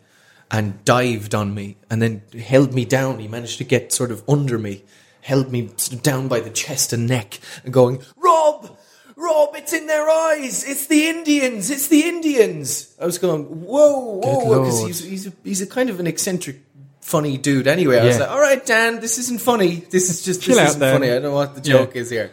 [0.51, 3.18] and dived on me, and then held me down.
[3.18, 4.85] He managed to get sort of under me,
[5.22, 5.70] held me
[6.03, 8.77] down by the chest and neck, and going, Rob.
[9.18, 10.62] Rob, it's in their eyes.
[10.62, 11.70] It's the Indians.
[11.70, 12.94] It's the Indians.
[13.01, 16.61] I was going, whoa, whoa, because he's he's a, he's a kind of an eccentric,
[17.07, 17.66] funny dude.
[17.66, 18.23] Anyway, I was Yeah.
[18.23, 19.77] like, all right, Dan, this isn't funny.
[19.90, 20.95] This is just Chill this out, isn't Dan.
[20.95, 21.09] funny.
[21.11, 21.79] I don't know what the Yeah.
[21.79, 22.33] joke is here.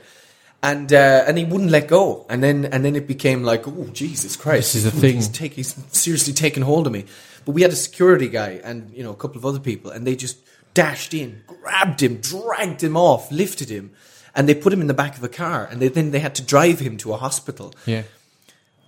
[0.61, 2.25] And uh, and he wouldn't let go.
[2.29, 5.15] And then and then it became like, oh Jesus Christ, This is a he's- thing.
[5.15, 7.05] He's, take, he's seriously taking hold of me.
[7.45, 10.07] But we had a security guy and you know a couple of other people, and
[10.07, 10.37] they just
[10.73, 13.91] dashed in, grabbed him, dragged him off, lifted him.
[14.35, 16.33] And they put him in the back of a car, and they, then they had
[16.35, 17.73] to drive him to a hospital.
[17.85, 18.03] Yeah.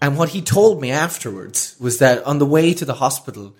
[0.01, 3.53] And what he told me afterwards was that on the way to the hospital,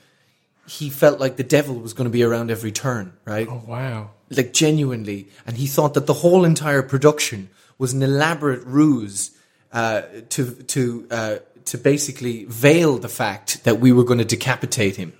[0.67, 3.47] he felt like the devil was going to be around every turn, right?
[3.49, 4.11] Oh wow.
[4.29, 5.29] Like genuinely.
[5.45, 9.31] And he thought that the whole entire production was an elaborate ruse
[9.71, 14.95] uh, to to uh, to basically veil the fact that we were going to decapitate
[14.95, 15.13] him.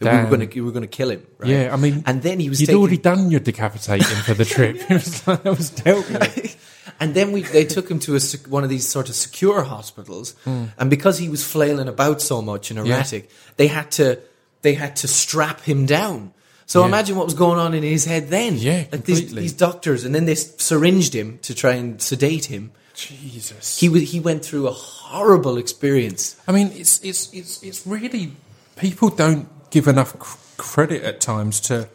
[0.00, 1.24] That we were going to we were going to kill him.
[1.38, 1.50] Right?
[1.50, 4.44] Yeah, I mean, and then he was You'd taken, already done your decapitating for the
[4.44, 4.76] trip.
[4.90, 6.56] It was like, that was dealt with.
[7.00, 10.34] and then we they took him to a, one of these sort of secure hospitals,
[10.42, 10.64] Hmm.
[10.76, 14.18] and because he was flailing about so much and erratic, they had to
[14.62, 16.32] they had to strap him down.
[16.66, 16.86] So Yeah.
[16.86, 18.56] imagine what was going on in his head then.
[18.56, 22.70] Yeah, like these, these doctors, and then they syringed him to try and sedate him.
[22.94, 23.78] Jesus.
[23.78, 26.36] He he went through a horrible experience.
[26.46, 28.32] I mean, it's it's it's it's really
[28.76, 31.88] people don't give enough cr- credit at times to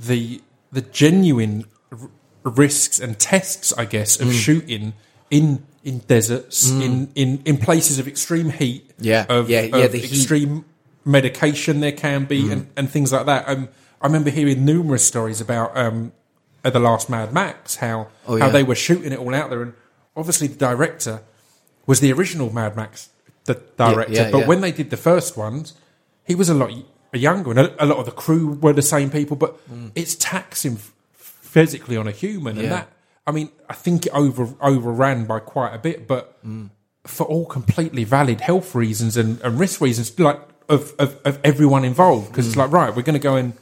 [0.00, 0.40] the
[0.72, 2.10] the genuine r-
[2.44, 4.28] risks and tests, I guess, Mm.
[4.28, 4.92] of shooting
[5.30, 9.92] in in deserts, in, in in places of extreme heat, Yeah, of, yeah, yeah, of
[9.92, 10.64] the extreme
[11.04, 13.48] medication there can be, and, and things like that.
[13.48, 13.68] Um,
[14.00, 16.12] I remember hearing numerous stories about um,
[16.64, 19.62] at the last Mad Max how Oh, how they were shooting it all out there,
[19.62, 19.74] and
[20.16, 21.22] obviously the director
[21.86, 23.10] was the original Mad Max
[23.44, 24.46] the director, yeah, but yeah.
[24.46, 25.74] when they did the first ones,
[26.24, 26.72] he was a lot
[27.12, 29.36] younger, and a, a lot of the crew were the same people.
[29.36, 29.58] But
[29.94, 30.78] it's taxing
[31.12, 32.70] physically on a human, and Mm.
[32.70, 32.88] That
[33.26, 36.70] I mean, I think it over overran by quite a bit, but Mm.
[37.04, 41.84] for all completely valid health reasons and, and risk reasons, like of of, of everyone
[41.84, 42.48] involved, because Mm.
[42.48, 43.52] it's like right, we're going to go and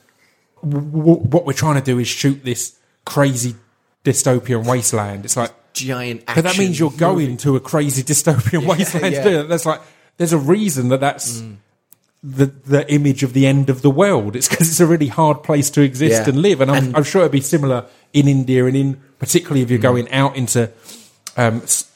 [0.62, 3.54] w- w- what we're trying to do is shoot this crazy
[4.04, 5.24] dystopian wasteland.
[5.24, 6.24] It's like Giant.
[6.26, 9.22] but that means you're going to a crazy dystopian wasteland yeah.
[9.24, 9.48] to do that.
[9.48, 9.80] That's like
[10.18, 11.42] there's a reason that that's
[12.22, 14.36] the the image of the end of the world.
[14.36, 16.28] It's because it's a really hard place to exist Yeah.
[16.28, 16.60] and live.
[16.60, 20.10] And I'm, I'm sure it'd be similar in India and in particularly if you're going
[20.12, 20.70] out into
[21.36, 21.90] um, s-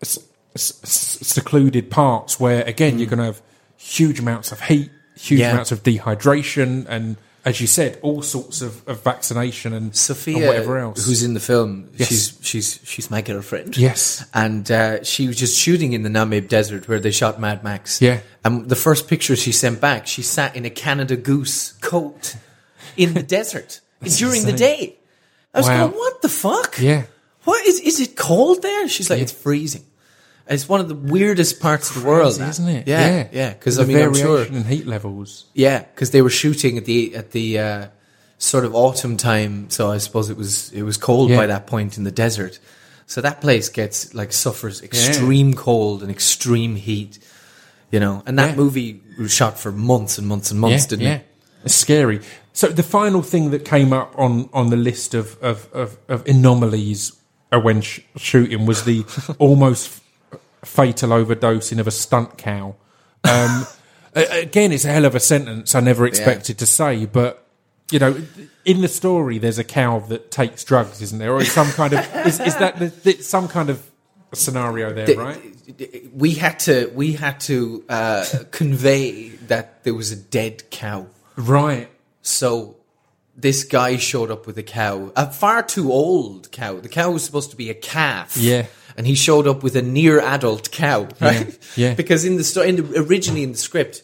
[0.00, 0.18] s-
[0.54, 3.42] s- s- secluded parts where again you're going to have
[3.78, 5.52] huge amounts of heat, huge Yeah.
[5.52, 10.46] amounts of dehydration, and as you said, all sorts of, of vaccination and, Sophia, and
[10.46, 11.06] whatever else.
[11.06, 12.08] who's in the film, Yes.
[12.08, 13.76] she's she's she's my girlfriend.
[13.76, 14.26] Yes.
[14.34, 18.02] and uh, she was just shooting in the Namib Desert where they shot Mad Max.
[18.02, 18.20] Yeah.
[18.44, 22.36] and the first picture she sent back, she sat in a Canada Goose coat
[22.96, 23.80] in the desert
[24.18, 24.96] during the day.
[25.54, 25.86] I was Wow.
[25.86, 26.78] going, what the fuck?
[26.80, 27.04] Yeah.
[27.44, 28.88] what is is it cold there?
[28.88, 29.22] She's like, Yeah.
[29.22, 29.84] it's freezing.
[30.48, 32.48] It's one of the weirdest parts of the world, Crazy, that.
[32.50, 32.88] isn't it?
[32.88, 33.52] Yeah, yeah.
[33.52, 35.44] Because the I mean, I'm sure in heat levels.
[35.54, 37.86] yeah, because they were shooting at the at the uh,
[38.38, 41.36] sort of autumn time, so I suppose it was it was cold Yeah.
[41.36, 42.58] by that point in the desert.
[43.06, 47.18] So that place gets like suffers extreme cold and extreme heat,
[47.90, 48.22] you know.
[48.26, 48.56] And that Yeah.
[48.56, 51.26] movie was shot for months and months and months, didn't it?
[51.64, 52.20] It's scary.
[52.52, 56.26] So the final thing that came up on, on the list of, of, of, of
[56.26, 57.12] anomalies
[57.52, 59.04] when sh- shooting was the
[59.38, 60.00] almost
[60.64, 62.76] fatal overdosing of a stunt cow.
[63.24, 63.66] Um,
[64.14, 67.44] again, it's a hell of a sentence I never expected to say, but
[67.90, 68.20] you know,
[68.64, 71.32] in the story, there's a cow that takes drugs, isn't there?
[71.32, 73.82] Or is some kind of is, is that the, the, some kind of
[74.34, 76.10] scenario there, The- right?
[76.14, 81.06] We had to we had to uh, convey that there was a dead cow.
[81.36, 81.88] Right.
[82.22, 82.76] So
[83.36, 86.80] this guy showed up with a cow, a far too old cow.
[86.80, 88.36] The cow was supposed to be a calf.
[88.36, 88.66] Yeah.
[88.98, 91.56] And he showed up with a near adult cow, right?
[91.76, 91.94] yeah.
[92.02, 94.02] Because in the story, in the, originally in the script,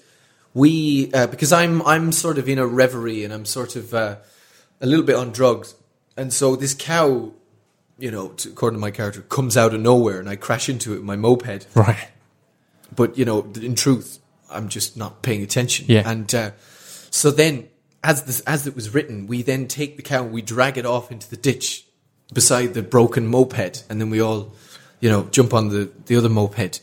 [0.55, 4.17] we uh, because I'm I'm sort of in a reverie and I'm sort of uh,
[4.81, 5.75] a little bit on drugs,
[6.17, 7.33] and so this cow,
[7.99, 10.93] you know, t- according to my character, comes out of nowhere, and I crash into
[10.93, 12.09] it with my moped Right.
[12.95, 15.87] but you know, in truth, I'm just not paying attention.
[15.89, 16.09] Yeah.
[16.09, 16.51] And uh,
[17.11, 17.69] so then,
[18.05, 20.87] as this, as it was written, we then take the cow and we drag it
[20.87, 21.85] off into the ditch
[22.33, 24.55] beside the broken moped, and then we all,
[25.01, 26.81] you know, jump on the the other moped.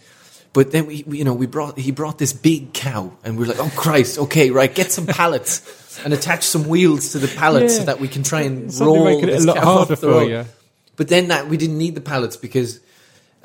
[0.54, 3.45] But then we, we, you know, we brought he brought this big cow, and we
[3.45, 7.28] were like, "Oh Christ, okay, right, get some pallets and attach some wheels to the
[7.30, 9.82] pallets so that we can try and Suddenly roll it a this lot cow harder
[9.82, 10.45] off the for road." you.
[10.97, 12.82] But then that we didn't need the pallets because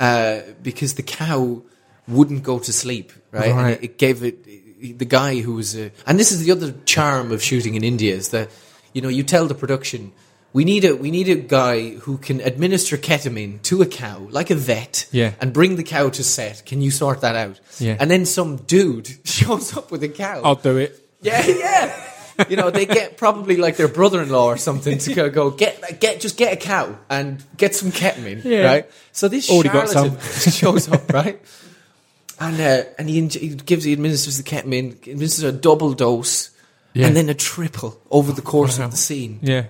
[0.01, 1.63] uh, because the cow
[2.09, 3.51] wouldn't go to sleep, right?
[3.51, 3.79] And Right.
[3.79, 7.33] it, it gave it the guy who was, uh, and this is the other charm
[7.33, 8.51] of shooting in India is that
[8.93, 10.13] you know you tell the production
[10.57, 14.51] we need a we need a guy who can administer ketamine to a cow like
[14.51, 15.33] a vet, Yeah.
[15.41, 16.65] and bring the cow to set.
[16.65, 17.61] Can you sort that out?
[17.79, 17.97] Yeah.
[18.01, 20.41] and then some dude shows up with a cow.
[20.43, 20.91] I'll do it.
[21.23, 22.03] Yeah, yeah.
[22.49, 26.21] You know, they get probably like their brother-in-law or something to go, go get get
[26.21, 28.65] just get a cow and get some ketamine, Yeah.
[28.73, 28.91] right?
[29.13, 30.19] So this Already got charlatan
[30.63, 31.41] shows up, right?
[32.39, 36.51] And uh, and he, he gives he administers the ketamine, administers a double dose,
[36.95, 37.07] Yeah.
[37.07, 38.85] and then a triple over the course Wow.
[38.87, 39.39] of the scene.
[39.43, 39.67] Yeah.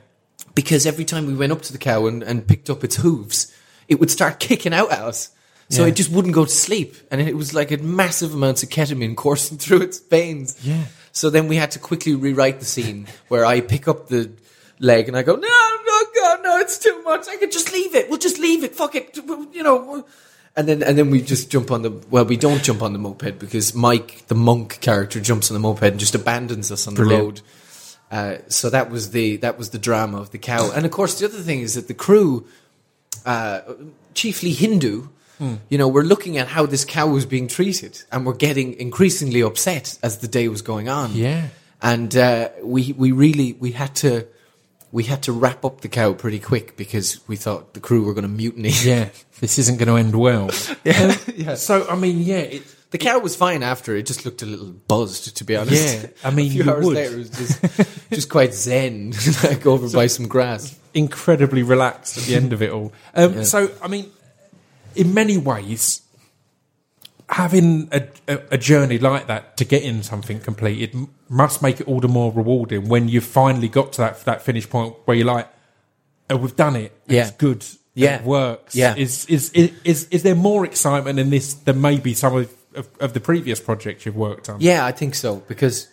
[0.56, 3.54] Because every time we went up to the cow and, and picked up its hooves,
[3.86, 5.30] it would start kicking out at us.
[5.68, 5.88] So Yeah.
[5.90, 9.14] it just wouldn't go to sleep, and it was like a massive amounts of ketamine
[9.16, 10.56] coursing through its veins.
[10.64, 10.86] Yeah.
[11.12, 14.30] So then we had to quickly rewrite the scene where I pick up the
[14.80, 15.40] leg and I go, no,
[15.86, 17.26] no, God, no, it's too much.
[17.28, 18.08] I could just leave it.
[18.08, 18.74] We'll just leave it.
[18.74, 19.16] Fuck it.
[19.52, 20.04] You know.
[20.58, 22.98] And then, and then we just jump on the, well, we don't jump on the
[22.98, 26.94] moped because Mike, the monk character, jumps on the moped and just abandons us on
[26.94, 27.40] the road.
[28.10, 30.70] Uh, so that was the, that was the drama of the cow.
[30.72, 32.46] And of course, the other thing is that the crew,
[33.24, 33.60] uh,
[34.14, 35.56] chiefly Hindu, Hmm.
[35.68, 39.42] you know, we're looking at how this cow was being treated, and we're getting increasingly
[39.42, 41.12] upset as the day was going on.
[41.12, 41.48] Yeah.
[41.82, 44.26] and uh, we we really we had to
[44.92, 48.14] we had to wrap up the cow pretty quick because we thought the crew were
[48.14, 48.70] going to mutiny.
[48.82, 49.10] Yeah.
[49.40, 50.48] This isn't going to end well.
[50.84, 51.54] yeah, yeah.
[51.56, 52.36] So, I mean, yeah.
[52.56, 52.62] It,
[52.98, 53.94] The cow was fine after.
[53.96, 56.02] It just looked a little buzzed, to be honest.
[56.02, 56.94] Yeah, I mean, a few you hours would.
[56.94, 60.78] later, it was just just quite zen, like over by some grass.
[60.94, 62.92] incredibly relaxed at the end of it all.
[63.14, 63.42] Um, Yeah.
[63.42, 64.10] So, I mean,
[64.94, 66.00] in many ways,
[67.28, 70.94] having a, a, a journey like that to getting something completed
[71.28, 74.68] must make it all the more rewarding when you've finally got to that that finish
[74.70, 75.48] point where you're like,
[76.30, 76.98] oh, "We've done it.
[77.08, 77.22] Yeah.
[77.22, 77.64] It's good.
[77.94, 78.20] Yeah.
[78.20, 78.94] It works." Yeah.
[78.96, 82.88] Is is is is, is there more excitement in this than maybe some of, of,
[83.00, 84.60] of the previous projects you've worked on?
[84.60, 85.88] Yeah, I think so because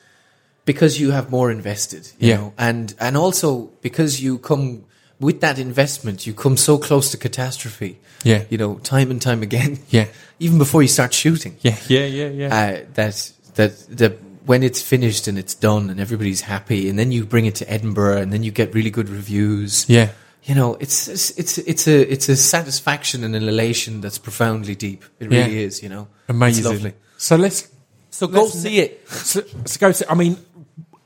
[0.65, 2.37] because you have more invested, you Yeah.
[2.37, 4.83] know, and and also because you come
[5.19, 7.99] with that investment, you come so close to catastrophe.
[8.25, 8.43] Yeah.
[8.49, 9.79] you know, time and time again.
[9.89, 10.05] Yeah.
[10.39, 11.57] even before you start shooting.
[11.61, 11.77] Yeah.
[11.87, 12.05] Yeah.
[12.05, 12.29] Yeah.
[12.29, 12.47] Yeah.
[12.55, 14.13] uh, that that that
[14.45, 17.65] when it's finished and it's done and everybody's happy, and then you bring it to
[17.69, 19.85] Edinburgh and then you get really good reviews.
[19.89, 20.09] yeah.
[20.45, 24.75] You know, it's it's it's it's a it's a satisfaction and an elation that's profoundly
[24.75, 25.03] deep.
[25.19, 25.65] It really Yeah.
[25.67, 25.81] is.
[25.81, 26.65] You know, Amazing.
[26.65, 26.93] It's lovely.
[27.17, 27.67] So let's
[28.09, 29.07] So go Let's see it.
[29.09, 30.37] So, so go to, I mean,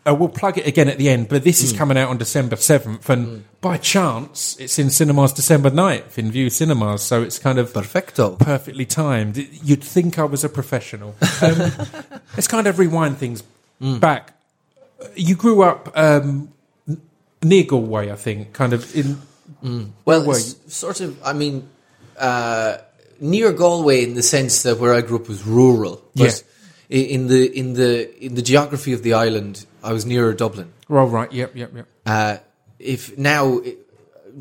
[0.05, 1.77] uh, we'll plug it again at the end, but this is Mm.
[1.77, 6.49] coming out on December 7th, and by chance, it's in cinemas December 9th, in Vue
[6.49, 8.35] Cinemas, so it's kind of Perfecto.
[8.37, 9.37] perfectly timed.
[9.63, 11.15] You'd think I was a professional.
[11.41, 11.71] Um,
[12.35, 13.43] let's kind of rewind things
[13.81, 13.99] Mm.
[13.99, 14.33] back.
[15.15, 16.49] You grew up um,
[17.43, 19.21] near Galway, I think, kind of in.
[20.05, 21.17] Well, were it's sort of.
[21.23, 21.67] I mean,
[22.17, 22.77] uh,
[23.19, 26.43] near Galway in the sense that where I grew up was rural, but
[26.89, 30.71] i in the in the in the geography of the island, I was nearer Dublin.
[30.89, 31.87] Well, right, yep, yep, yep.
[32.05, 32.37] Uh,
[32.79, 33.61] if now,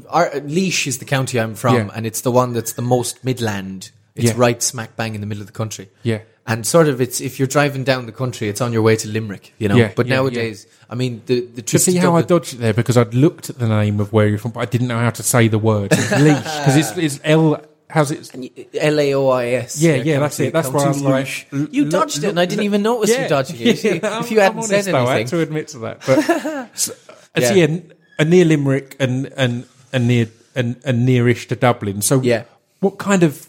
[0.09, 1.90] our, Laois is the county I'm from, Yeah.
[1.95, 3.90] and it's the one that's the most midland.
[4.14, 4.35] It's Yeah.
[4.37, 5.88] right smack bang in the middle of the country.
[6.03, 6.21] Yeah.
[6.48, 9.09] And sort of, it's if you're driving down the country, it's on your way to
[9.09, 9.74] Limerick, you know.
[9.76, 12.54] Yeah, but yeah, nowadays, I mean, the the To trip see to how I dodged
[12.54, 14.87] it there because I'd looked at the name of where you're from, but I didn't
[14.87, 15.90] know how to say the word.
[16.12, 17.61] Laois because it's, it's L.
[17.90, 18.30] How's it?
[18.74, 19.80] L A O I S.
[19.80, 20.52] Yeah, yeah, that's it.
[20.52, 23.26] That's why I was like, l- you dodged it, and I didn't even notice you
[23.28, 23.85] dodging it.
[23.85, 26.02] If you hadn't said honest, I had anything, to admit to that.
[26.06, 26.92] But so,
[27.37, 27.48] Yeah.
[27.48, 32.02] so yeah, n- a near Limerick and and and near and, and nearish to Dublin.
[32.02, 32.44] So Yeah.
[32.80, 33.48] what kind of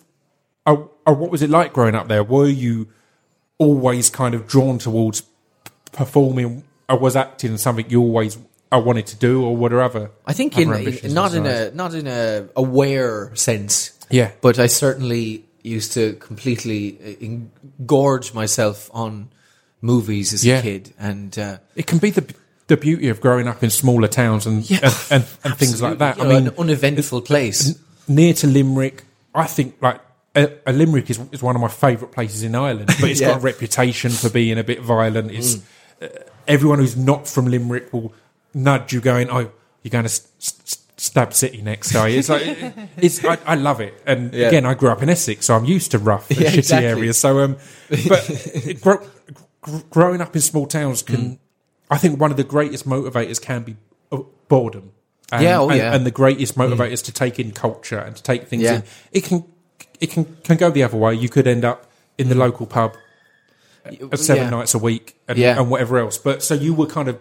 [0.66, 2.24] oh, or, what was it like growing up there?
[2.24, 2.88] Were you
[3.58, 5.24] always kind of drawn towards
[5.92, 8.38] performing, or was acting something you always
[8.72, 10.12] I wanted to do, or whatever.
[10.26, 13.94] I think in, in not in a not in a aware sense.
[14.10, 14.32] Yeah.
[14.42, 17.26] but I certainly used to completely uh,
[17.82, 19.30] engorge myself on
[19.82, 20.60] movies as Yeah.
[20.60, 22.26] a kid, and uh, It can be the
[22.68, 24.80] the beauty of growing up in smaller towns and Yeah.
[24.84, 26.18] and, and, and things like that.
[26.18, 27.76] you I know, mean, an uneventful place.
[28.08, 29.04] near to Limerick,
[29.34, 30.00] I think like
[30.38, 33.28] a, a Limerick is, is one of my favourite places in Ireland, but it's Yeah.
[33.32, 33.32] Mm.
[33.34, 35.32] got a reputation for being a bit violent.
[35.32, 35.58] It's
[36.02, 36.08] uh,
[36.48, 38.14] everyone who's not from Limerick will
[38.54, 39.50] nudge you, going, "Oh,
[39.84, 42.44] you're going to st- st- stab City next, are you?" It's like
[42.98, 44.48] it's I, I love it, and Yeah.
[44.48, 46.88] again, I grew up in Essex, so I'm used to rough and Yeah, shitty exactly.
[46.88, 47.18] areas.
[47.18, 47.58] So, um,
[48.08, 48.98] but grow,
[49.62, 51.38] gr- growing up in small towns can, Mm.
[51.90, 53.76] I think, one of the greatest motivators can be
[54.12, 54.92] uh, boredom.
[55.32, 55.94] And, Yeah, oh, and, yeah.
[55.94, 58.76] and the greatest motivators to take in culture and to take things Yeah.
[58.78, 58.84] in.
[59.12, 59.44] It can
[60.00, 61.14] it can can go the other way.
[61.16, 61.86] You could end up
[62.18, 62.94] in the local pub
[64.16, 64.50] seven Yeah.
[64.50, 65.58] nights a week and, Yeah.
[65.60, 66.18] and whatever else.
[66.18, 67.18] But so you were kind of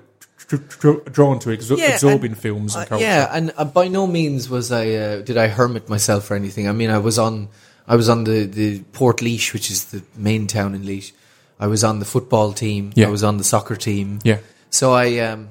[0.49, 3.89] dr- dr- drawn to exo- Yeah, absorbing and- films and Uh, yeah, and uh, by
[3.89, 6.69] no means was I uh, did I hermit myself or anything.
[6.69, 7.49] I mean, I was on
[7.89, 11.13] I was on the the Portlaoise, which is the main town in Laois.
[11.61, 12.91] I was on the football team.
[12.97, 13.07] Yeah.
[13.07, 14.19] I was on the soccer team.
[14.25, 14.39] Yeah.
[14.71, 15.49] So I, um,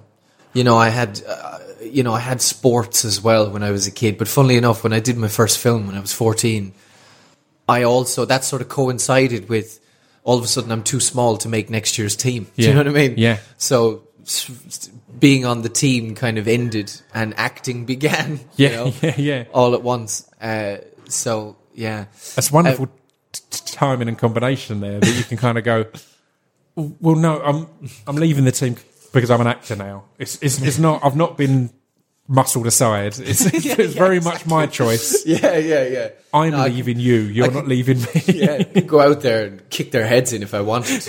[0.54, 3.88] you know, I had, uh, you know, I had sports as well when I was
[3.88, 4.18] a kid.
[4.18, 6.74] But funnily enough, when I did my first film when I was fourteen,
[7.68, 9.80] I also that sort of coincided with
[10.24, 12.44] all of a sudden I'm too small to make next year's team.
[12.46, 12.68] Do Yeah.
[12.70, 13.14] you know what I mean?
[13.18, 13.38] Yeah.
[13.58, 14.04] So
[15.20, 18.40] being on the team kind of ended and acting began.
[18.56, 19.44] you Yeah, know, yeah, yeah.
[19.54, 20.30] All at once.
[20.42, 20.78] Uh,
[21.10, 22.06] so yeah.
[22.36, 22.88] That's wonderful
[23.32, 25.86] t- timing and combination there that you can kind of go.
[26.76, 27.68] Well, no, I'm
[28.06, 28.76] I'm leaving the team
[29.14, 30.04] because I'm an actor now.
[30.20, 31.04] It's it's, it's not.
[31.06, 31.70] I've not been
[32.28, 33.18] muscled aside.
[33.20, 35.26] It's, it's, Yeah, it's yeah, very much my choice.
[35.28, 36.10] Yeah, yeah, yeah.
[36.34, 37.16] I'm No, leaving you.
[37.22, 38.22] You're I not leaving me.
[38.28, 41.04] yeah, go out there and kick their heads in if I wanted.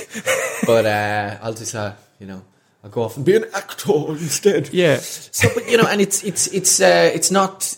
[0.66, 2.42] But uh, I'll just, uh, you know,
[2.84, 4.70] I'll go off and be an actor instead.
[4.72, 4.98] yeah.
[4.98, 7.76] So, but you know, and it's it's it's uh, it's not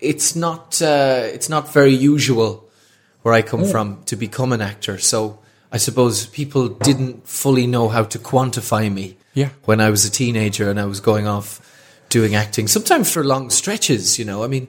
[0.00, 2.68] it's not uh, it's not very usual
[3.22, 4.98] where I come from to become an actor.
[4.98, 5.38] So
[5.72, 9.16] I suppose people didn't fully know how to quantify me.
[9.34, 9.48] Yeah.
[9.64, 11.60] When I was a teenager and I was going off
[12.18, 14.18] doing acting, sometimes for long stretches.
[14.18, 14.66] You know, I mean,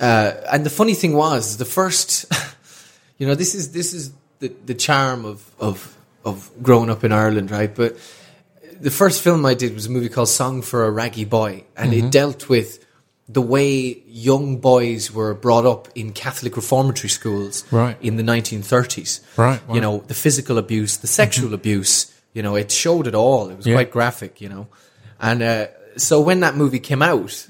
[0.00, 2.24] uh, and the funny thing was the first.
[3.18, 5.76] you know, this is this is the the charm of of
[6.24, 7.74] of growing up in Ireland, right?
[7.74, 7.96] But
[8.80, 11.92] the first film I did was a movie called Song for a Raggy Boy, and
[11.92, 12.06] Mm-hmm.
[12.06, 12.84] it dealt with
[13.30, 17.96] the way young boys were brought up in Catholic reformatory schools Right.
[18.00, 19.20] in the 1930s.
[19.36, 19.74] Right, wow.
[19.74, 23.50] You know, the physical abuse, the sexual abuse, you know, it showed it all.
[23.50, 23.74] It was Yeah.
[23.74, 24.66] quite graphic, you know.
[25.20, 25.66] And uh,
[26.00, 27.46] so when that movie came out,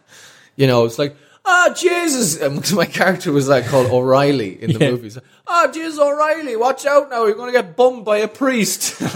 [0.56, 2.36] you know, it's like, ah, Jesus.
[2.40, 4.90] And my character was like called O'Reilly in the Yeah.
[4.90, 5.06] movie.
[5.08, 7.26] It's like, ah, Jesus O'Reilly, watch out now.
[7.26, 9.00] You're going to get bummed by a priest.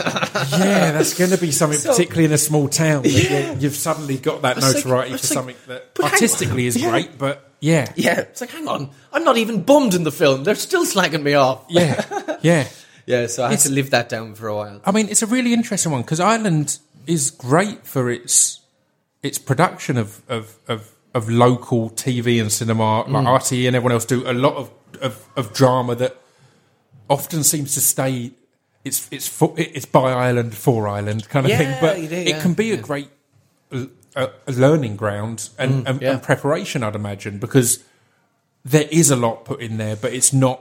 [0.55, 3.03] Yeah, that's going to be something, So- particularly in a small town.
[3.05, 3.53] Yeah.
[3.53, 6.12] you- You've suddenly got that like- notoriety it's for like- something that but hang on.
[6.14, 6.91] artistically is Yeah.
[6.91, 8.20] great, but yeah, yeah.
[8.20, 8.91] It's like, hang on.
[9.12, 10.45] I'm not even bummed in the film.
[10.45, 11.64] They're still slagging me off.
[11.68, 12.05] yeah,
[12.43, 12.66] yeah.
[13.07, 14.80] Yeah, so I had It's- to live that down for a while.
[14.85, 18.61] I mean, it's a really interesting one because Ireland is great for its
[19.25, 24.05] its production of of of, of local TV and cinema, like RTE and everyone else
[24.05, 24.70] do a lot of,
[25.01, 26.16] of, of drama that
[27.09, 28.33] often seems to stay.
[28.85, 32.41] It's it's for, it's by Ireland for Ireland kind of Yeah, thing, but do, it
[32.43, 33.09] can be a great
[33.72, 36.12] uh, a, a learning ground and, and, yeah.
[36.12, 37.83] and preparation, I'd imagine, because
[38.64, 40.61] there is a lot put in there, but it's not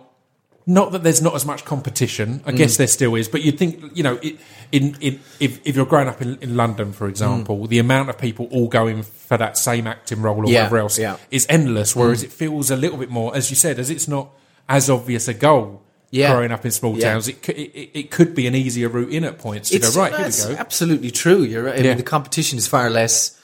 [0.65, 2.41] not that there's not as much competition.
[2.45, 2.57] I Mm.
[2.57, 4.37] guess there still is, but you'd think, you know, it,
[4.71, 8.17] in, in if, if you're growing up in, in London, for example, the amount of
[8.17, 10.49] people all going for that same acting role or Mm.
[10.51, 11.13] Yeah, whatever else yeah.
[11.15, 11.19] Mm.
[11.31, 11.95] is endless.
[11.95, 14.29] Whereas it feels a little bit more, as you said, as it's not
[14.69, 15.81] as obvious a goal.
[16.11, 16.31] Yeah.
[16.31, 19.23] Growing up in small towns, it, could- it, it could be an easier route in
[19.23, 20.13] at points to go right.
[20.15, 20.59] Here we go.
[20.61, 21.41] absolutely true.
[21.41, 21.79] You're right.
[21.79, 23.35] I mean, the competition is far less,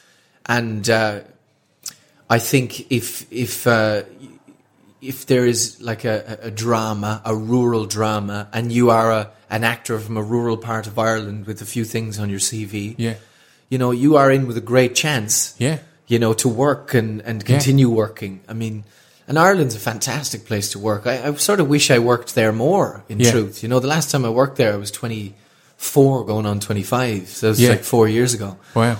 [0.45, 1.22] and uh,
[2.30, 4.03] I think if if uh,
[5.02, 9.64] if there is like a, a drama, a rural drama, and you are a, an
[9.64, 13.16] actor from a rural part of Ireland with a few things on your CV, Yeah,
[13.70, 15.56] you know, you are in with a great chance.
[15.58, 18.41] yeah, you know, to work and, and continue working.
[18.47, 18.84] I mean,
[19.28, 21.06] and Ireland's a fantastic place to work.
[21.06, 23.32] I, I sort of wish I worked there more, in Yeah.
[23.32, 23.62] truth.
[23.64, 27.28] You know, the last time I worked there, I was 24 going on 25.
[27.30, 27.70] So it was Yeah.
[27.70, 28.97] like four years ago wow,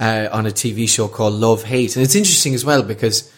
[0.00, 1.94] uh, on a TV show called Love Hate.
[1.96, 3.30] And it's interesting as well because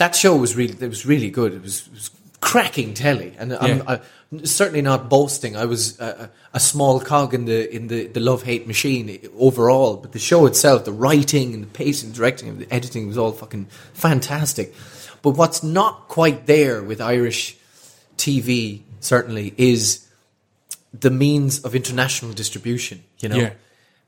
[0.00, 1.52] that show was really, it was really good.
[1.52, 3.34] It was, it was cracking telly.
[3.38, 3.98] And I'm, Yeah.
[4.32, 5.56] I, certainly not boasting.
[5.56, 9.98] I was a, a small cog in the, in the, the Love Hate machine overall,
[9.98, 13.32] but the show itself, the writing and the pacing, directing and the editing was all
[13.32, 14.74] fucking fantastic.
[15.20, 17.58] But what's not quite there with Irish
[18.16, 20.08] TV, certainly, is
[20.98, 23.36] the means of international distribution, you know?
[23.36, 23.52] Yeah,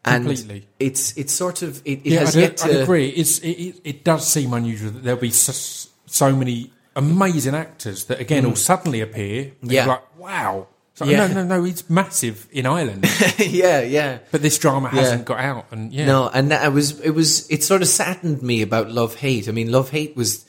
[0.05, 0.67] and completely.
[0.81, 2.21] it's it's sort of it, it yeah.
[2.21, 3.09] has I'd, yet to agree.
[3.09, 5.82] It's it, it, does seem unusual that there'll be so,
[6.13, 9.53] so many amazing actors that again all suddenly appear.
[9.61, 9.73] and Mm.
[9.73, 9.85] Yeah.
[9.85, 10.67] you're like wow.
[11.01, 11.27] Like, Yeah.
[11.27, 11.65] No, no, no.
[11.65, 13.07] It's massive in Ireland,
[13.39, 15.67] yeah yeah but this drama hasn't got out.
[15.73, 18.91] And yeah, no and that, I was it was it sort of saddened me about
[18.91, 20.45] Love Hate I mean Love Hate was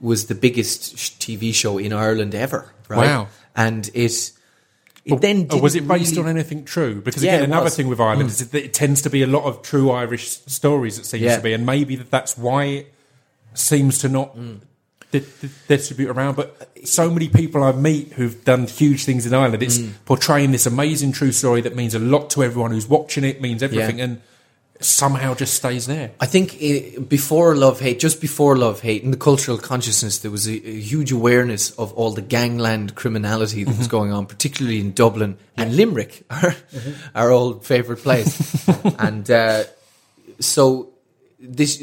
[0.00, 3.28] was the biggest sh- TV show in Ireland ever right Wow.
[3.56, 4.32] and it
[5.06, 7.00] it then Or was it based really- on anything true?
[7.00, 7.70] Because again, it another.
[7.70, 7.76] Mm.
[7.76, 10.98] thing with Ireland is that it tends to be a lot of true Irish stories.
[10.98, 11.36] It seems Yeah.
[11.36, 12.92] to be, and maybe that that's why it
[13.54, 14.60] seems to not Mm.
[15.10, 16.36] Di- di- distribute around.
[16.36, 19.92] But so many people I meet who've done huge things in Ireland, it's Mm.
[20.04, 23.62] portraying this amazing true story that means a lot to everyone who's watching it, means
[23.62, 24.20] everything, and
[24.82, 26.10] somehow just stays there.
[26.20, 30.30] I think i before Love Hate, just before Love Hate, in the cultural consciousness, there
[30.30, 34.80] was a, a huge awareness of all the gangland criminality that was going on, particularly
[34.80, 36.54] in Dublin and Limerick, our,
[37.14, 38.66] our old favourite place.
[38.98, 39.64] and uh,
[40.38, 40.88] so
[41.38, 41.82] this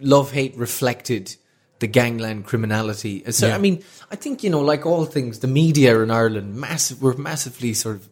[0.00, 1.34] Love Hate reflected
[1.78, 3.22] the gangland criminality.
[3.30, 3.54] So Yeah.
[3.54, 7.14] I mean, I think you know, like all things, the media in Ireland, massive, were
[7.14, 8.08] massively sort of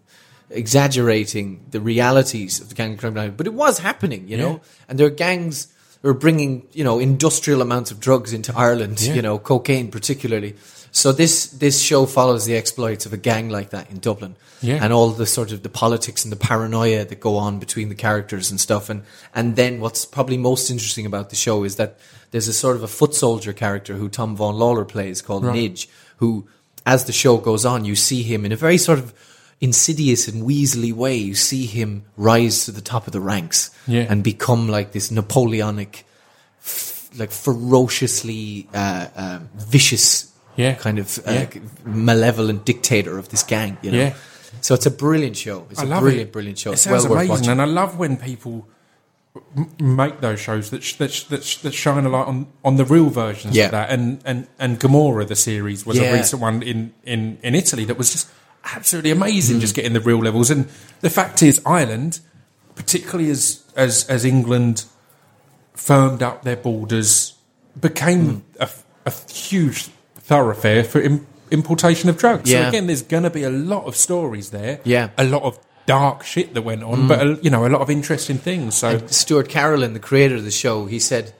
[0.51, 4.51] exaggerating the realities of the gang criminality, but it was happening, you know.
[4.53, 4.59] Yeah.
[4.89, 5.69] And there are gangs
[6.03, 9.15] were bringing, you know, industrial amounts of drugs into Ireland, Yeah.
[9.15, 10.55] you know, cocaine particularly.
[10.97, 14.79] So this this show follows the exploits of a gang like that in Dublin, Yeah.
[14.81, 17.97] and all the sort of the politics and the paranoia that go on between the
[17.97, 18.89] characters and stuff.
[18.89, 19.03] And
[19.35, 21.99] and then what's probably most interesting about the show is that
[22.31, 25.89] there's a sort of a foot soldier character who Tom Vaughan Lawlor plays called Nidge,
[26.19, 26.47] who,
[26.87, 29.13] as the show goes on, you see him in a very sort of
[29.61, 31.17] insidious and weaselly way.
[31.17, 34.07] You see him rise to the top of the ranks Yeah.
[34.09, 36.05] and become like this Napoleonic,
[36.63, 40.75] f- like ferociously uh, um vicious Yeah.
[40.75, 41.47] kind of uh, Yeah.
[41.85, 43.77] malevolent dictator of this gang.
[43.83, 43.99] You know?
[43.99, 44.15] Yeah.
[44.61, 45.67] So it's a brilliant show.
[45.71, 46.33] It's I a brilliant, it.
[46.33, 46.71] brilliant show.
[46.71, 48.69] It It's sounds well amazing, and I love when people
[49.57, 52.47] m- make those shows that sh- that sh- that, sh- that shine a light on,
[52.65, 53.65] on the real versions Yeah.
[53.67, 53.91] of that.
[53.91, 56.11] And and and Gomorrah, the series, was Yeah.
[56.11, 58.29] a recent one in, in in Italy that was just
[58.65, 59.17] absolutely Mm.
[59.17, 59.61] amazing.
[59.61, 60.69] Just getting the real levels, and
[61.01, 62.21] the fact is, Ireland,
[62.77, 64.85] particularly as as as England
[65.75, 67.35] firmed up their borders,
[67.79, 68.43] became Mm.
[68.61, 68.69] a,
[69.07, 69.89] a huge
[70.25, 72.51] thoroughfare for im- importation of drugs.
[72.51, 74.81] So again, there's going to be a lot of stories there.
[74.85, 75.11] Yeah.
[75.19, 77.91] a lot of dark shit that went on, but uh, you know, a lot of
[77.91, 78.75] interesting things.
[78.77, 81.33] So And Stuart Carolan, the creator of the show, he said,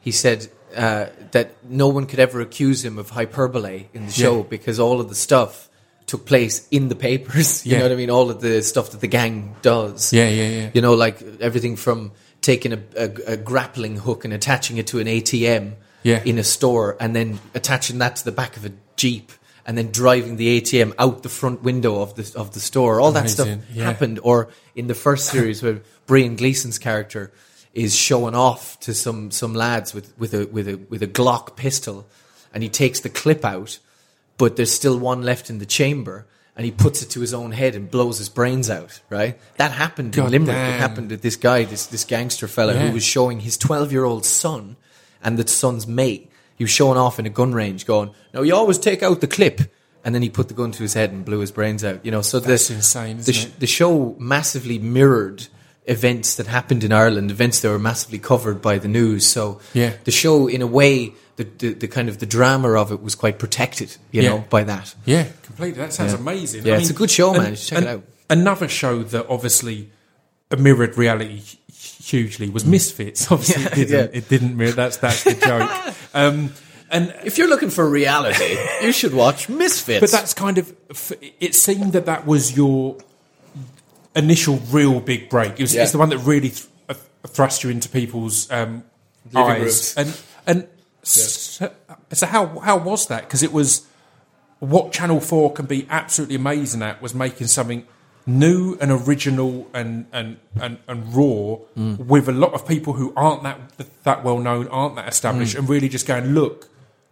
[0.00, 4.36] he said uh, that no one could ever accuse him of hyperbole in the show
[4.38, 4.42] Yeah.
[4.48, 5.68] because all of the stuff
[6.06, 7.66] took place in the papers.
[7.66, 7.78] You Yeah.
[7.78, 8.10] know what I mean?
[8.10, 10.12] All of the stuff that the gang does.
[10.12, 10.70] Yeah, yeah, yeah.
[10.74, 15.00] You know, like everything from taking a, a, a grappling hook and attaching it to
[15.00, 15.72] an ATM
[16.02, 16.22] Yeah.
[16.24, 19.32] in a store, and then attaching that to the back of a jeep.
[19.66, 23.12] And then driving the ATM out the front window of the of the store, all
[23.12, 23.84] that stuff yeah.
[23.84, 24.18] happened.
[24.22, 27.32] Or in the first series, where Brian Gleeson's character
[27.74, 31.54] is showing off to some some lads with with a with a with a Glock
[31.54, 32.06] pistol,
[32.54, 33.78] and he takes the clip out,
[34.38, 36.26] but there's still one left in the chamber,
[36.56, 39.02] and he puts it to his own head and blows his brains out.
[39.10, 39.38] Right?
[39.58, 40.56] That happened in God Limerick.
[40.56, 42.86] It happened with this guy, this this gangster fella, Yeah.
[42.86, 44.76] who was showing his 12 year old son
[45.22, 46.30] and the son's mate.
[46.56, 49.26] He was showing off in a gun range, going, "No, you always take out the
[49.26, 49.60] clip."
[50.04, 52.04] And then he put the gun to his head and blew his brains out.
[52.04, 55.48] You know, so That's the, insane, the, the show massively mirrored
[55.86, 59.26] events that happened in Ireland, events that were massively covered by the news.
[59.26, 59.94] So Yeah.
[60.04, 63.14] the show, in a way, the, the, the kind of the drama of it was
[63.16, 64.28] quite protected, you Yeah.
[64.30, 64.94] know, by that.
[65.04, 65.80] Yeah, completely.
[65.80, 66.18] That sounds Yeah.
[66.18, 66.64] amazing.
[66.64, 67.56] Yeah, it's a good show, man.
[67.56, 68.04] Should check it out.
[68.30, 69.90] Another show that obviously
[70.56, 71.42] mirrored reality
[72.10, 73.30] hugely was Misfits.
[73.32, 74.12] Obviously, it didn't.
[74.14, 74.18] Yeah.
[74.18, 74.72] It didn't mirror.
[74.72, 75.94] That's that's the joke.
[76.14, 76.52] um,
[76.90, 80.00] and If you're looking for reality, you should watch Misfits.
[80.00, 80.74] but that's kind of.
[81.40, 82.96] It seemed that that was your
[84.14, 85.52] initial real big break.
[85.52, 85.82] It was, Yeah.
[85.82, 86.94] It's the one that really th- uh,
[87.26, 88.84] thrust you into people's um,
[89.34, 89.60] eyes.
[89.60, 89.94] rooms.
[89.96, 90.68] And and
[91.02, 91.70] so,
[92.12, 93.22] so how how was that?
[93.24, 93.86] Because it was
[94.60, 97.86] what Channel Four can be absolutely amazing at was making something
[98.28, 101.98] new and original and and and, and raw Mm.
[102.06, 103.58] with a lot of people who aren't that
[104.04, 105.60] that well known, aren't that established, Mm.
[105.60, 106.68] and really just going look.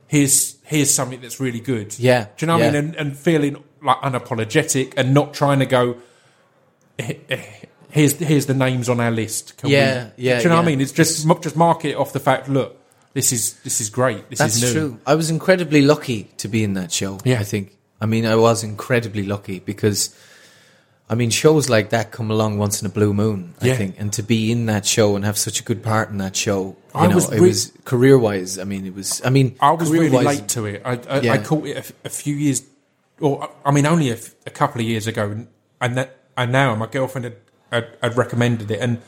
[0.09, 1.99] Here's here's something that's really good.
[1.99, 2.75] Yeah, do you know what I mean?
[2.77, 5.97] And, and feeling like unapologetic and not trying to go.
[6.99, 7.43] "Eh, eh,
[7.91, 9.57] Here's here's the names on our list.
[9.57, 10.81] Can Yeah, we, yeah, Do you know what I mean?
[10.83, 12.47] It's just just market it off the fact.
[12.49, 12.77] Look,
[13.15, 14.29] this is this is great.
[14.29, 14.81] This That's is new.
[14.81, 14.99] true.
[15.07, 17.19] I was incredibly lucky to be in that show.
[17.25, 17.41] Yeah.
[17.41, 17.73] I think.
[17.99, 20.15] I mean, I was incredibly lucky because,
[21.09, 23.55] I mean, shows like that come along once in a blue moon.
[23.61, 23.77] I Yeah.
[23.77, 26.35] think, and to be in that show and have such a good part in that
[26.35, 28.59] show, you I know, was it was career wise.
[28.59, 29.23] I mean, it was.
[29.25, 30.83] I mean, I was really late to it.
[30.85, 31.33] I, I, Yeah.
[31.35, 32.63] I caught it a few years,
[33.21, 35.47] or I mean, only a couple of years ago,
[35.81, 37.37] and that, and now my girlfriend had,
[37.71, 38.99] had, had recommended it, and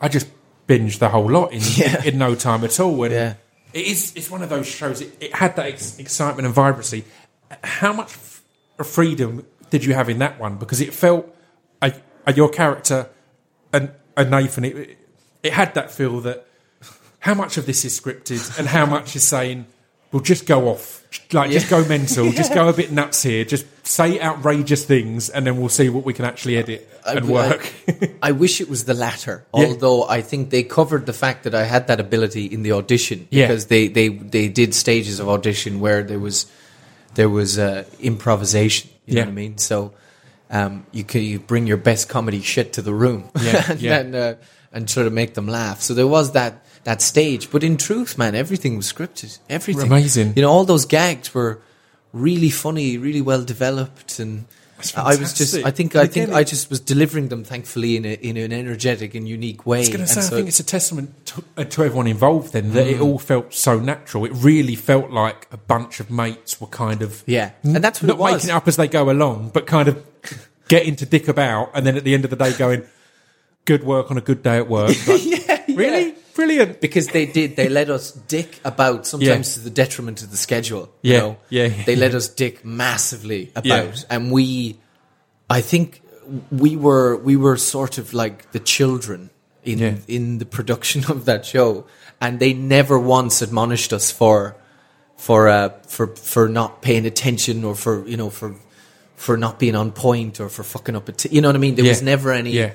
[0.00, 0.26] I just
[0.68, 2.02] binged the whole lot in Yeah.
[2.04, 3.02] in, no time at all.
[3.04, 3.34] And Yeah.
[3.72, 5.00] it is it's one of those shows.
[5.00, 7.04] It, it had that ex- excitement and vibrancy.
[7.64, 8.42] How much f-
[8.84, 10.56] freedom did you have in that one?
[10.56, 11.32] Because it felt
[11.82, 11.92] a,
[12.26, 13.08] a, your character
[13.72, 14.64] and, and Nathan.
[14.64, 14.98] It,
[15.42, 16.46] it had that feel that
[17.20, 19.66] how much of this is scripted and how much is saying,
[20.12, 21.02] well, just go off.
[21.32, 22.30] Like, just go mental.
[22.30, 23.44] Just go a bit nuts here.
[23.44, 27.28] Just say outrageous things and then we'll see what we can actually edit and I-
[27.28, 27.72] work.
[28.22, 29.44] I wish it was the latter.
[29.54, 29.66] Yeah.
[29.66, 33.26] Although I think they covered the fact that I had that ability in the audition
[33.30, 33.46] Yeah.
[33.46, 36.46] because they, they, they did stages of audition where there was
[37.14, 38.90] there was uh, improvisation.
[39.06, 39.20] You Yeah.
[39.22, 39.58] know what I mean?
[39.58, 39.94] So
[40.50, 44.02] um, you can you bring your best comedy shit to the room, Yeah, and yeah.
[44.02, 44.34] then, uh,
[44.72, 45.80] and sort of make them laugh.
[45.80, 47.50] So there was that that stage.
[47.50, 49.38] But in truth, man, everything was scripted.
[49.48, 50.34] Everything Amazing.
[50.36, 51.60] You know, all those gags were
[52.12, 54.44] really funny, really well developed, and
[54.94, 55.96] I was just I think.
[55.96, 59.26] I think it- I just was delivering them, thankfully, in a, in an energetic and
[59.26, 59.78] unique way.
[59.78, 61.82] I was going And to say, so- I think it's a testament to, uh, to
[61.84, 62.92] everyone involved then that Mm.
[62.92, 64.24] it all felt so natural.
[64.26, 68.08] It really felt like a bunch of mates were kind of Yeah, and that's what
[68.08, 68.32] not it was.
[68.34, 70.02] making it up as they go along, but kind of
[70.68, 72.82] getting to dick about, and then at the end of the day going,
[73.64, 76.80] "Good work on a good day at work." Like, yeah, really brilliant.
[76.80, 80.88] because they did they let us dick about sometimes to the detriment of the schedule
[81.02, 81.36] you Yeah, know?
[81.50, 81.84] yeah, yeah.
[81.84, 84.02] they let us dick massively about Yeah.
[84.10, 84.78] and we
[85.50, 86.02] i think
[86.50, 89.30] we were we were sort of like the children
[89.64, 89.94] in Yeah.
[90.08, 91.86] in the production of that show
[92.20, 94.56] and they never once admonished us for
[95.16, 98.54] for uh for for not paying attention or for you know for
[99.16, 101.58] for not being on point or for fucking up a t- you know what i
[101.58, 101.90] mean there Yeah.
[101.92, 102.72] was never any Yeah.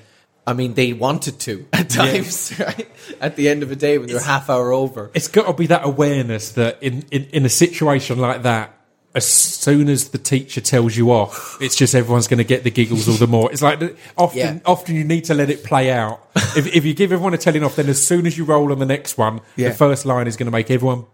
[0.47, 2.89] I mean, they wanted to at times, right?
[3.21, 5.11] At the end of a day, when they're half hour over.
[5.13, 8.73] It's got to be that awareness that in, in, in a situation like that,
[9.13, 12.71] as soon as the teacher tells you off, it's just everyone's going to get the
[12.71, 13.51] giggles all the more.
[13.51, 14.59] It's like often, Yeah.
[14.65, 16.27] often you need to let it play out.
[16.57, 18.79] if, if you give everyone a telling off, then as soon as you roll on
[18.79, 19.69] the next one, Yeah.
[19.69, 21.05] the first line is going to make everyone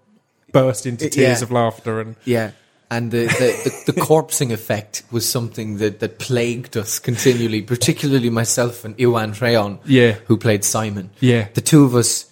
[0.53, 1.43] burst into tears yeah.
[1.43, 1.99] of laughter.
[1.99, 2.51] And Yeah.
[2.89, 8.29] And the, the, the, the corpsing effect was something that, that plagued us continually, particularly
[8.29, 10.13] myself and Iwan Rheon, Yeah.
[10.27, 11.09] who played Simon.
[11.19, 11.49] Yeah.
[11.53, 12.31] The two of us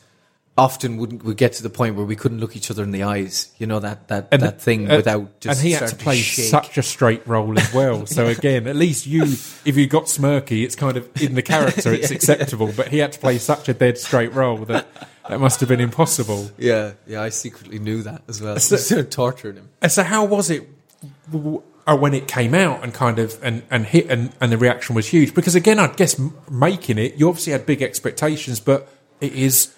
[0.58, 3.03] often would would get to the point where we couldn't look each other in the
[3.03, 3.51] eyes.
[3.58, 6.16] You know, that, that, and that thing uh, without just and he had to play
[6.16, 6.45] shake.
[6.45, 8.06] such a straight role as well.
[8.06, 11.91] So again, at least you, if you got smirky, it's kind of in the character,
[11.91, 12.72] it's acceptable.
[12.72, 14.88] But he had to play such a dead straight role that
[15.30, 16.52] that must have been impossible.
[16.58, 18.60] Yeah, yeah, I secretly knew that as well.
[18.60, 19.70] So- So, torturing him.
[19.82, 20.68] And so, how was it
[21.88, 24.96] uh, when it came out and kind of and, and hit and, and the reaction
[24.96, 25.34] was huge?
[25.34, 26.20] Because again, I guess
[26.50, 28.88] making it, you obviously had big expectations, but
[29.22, 29.74] it is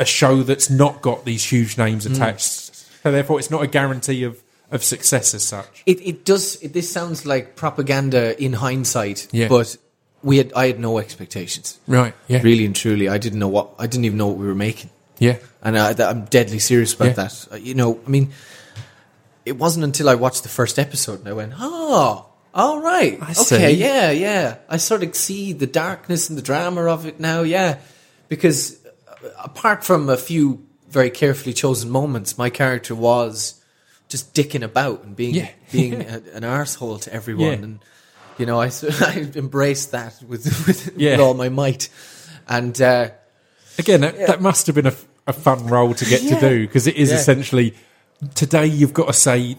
[0.00, 2.14] a show that's not got these huge names Mm.
[2.14, 2.74] attached.
[3.02, 5.82] So therefore, it's not a guarantee of, of success as such.
[5.86, 6.56] It it does.
[6.62, 9.28] It, this sounds like propaganda in hindsight.
[9.32, 9.48] Yeah.
[9.48, 9.76] But
[10.22, 11.78] we had I had no expectations.
[11.86, 12.14] Right?
[12.28, 12.40] Yeah.
[12.42, 14.90] Really and truly, I didn't know what I didn't even know what we were making,
[15.18, 15.36] Yeah.
[15.62, 17.12] and I, I'm deadly serious about Yeah.
[17.14, 17.48] that.
[17.52, 18.32] Uh, You know, I mean,
[19.44, 23.30] it wasn't until I watched the first episode and I went, "Oh, all right, I
[23.32, 23.80] okay, see.
[23.80, 27.42] yeah, yeah." I sort of see the darkness and the drama of it now.
[27.42, 27.78] Yeah,
[28.28, 33.54] because uh, apart from a few very carefully chosen moments, my character was
[34.08, 35.48] just dicking about and being Yeah.
[35.72, 37.52] being a, an arsehole to everyone, Yeah.
[37.64, 37.78] and
[38.38, 38.70] you know, I,
[39.00, 41.12] I embraced that with with, Yeah.
[41.12, 41.88] with all my might,
[42.48, 43.10] and uh,
[43.78, 44.94] Again, that, that must have been a,
[45.26, 46.38] a fun role to get Yeah.
[46.40, 47.16] to do because it is Yeah.
[47.16, 47.74] essentially
[48.34, 49.56] today you've got to say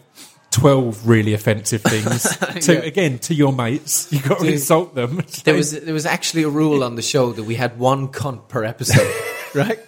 [0.52, 2.24] 12 really offensive things
[2.66, 2.80] to Yeah.
[2.82, 6.44] again to your mates you've got to Dude, insult them there was there was actually
[6.44, 9.10] a rule on the show that we had one cunt per episode,
[9.54, 9.80] right?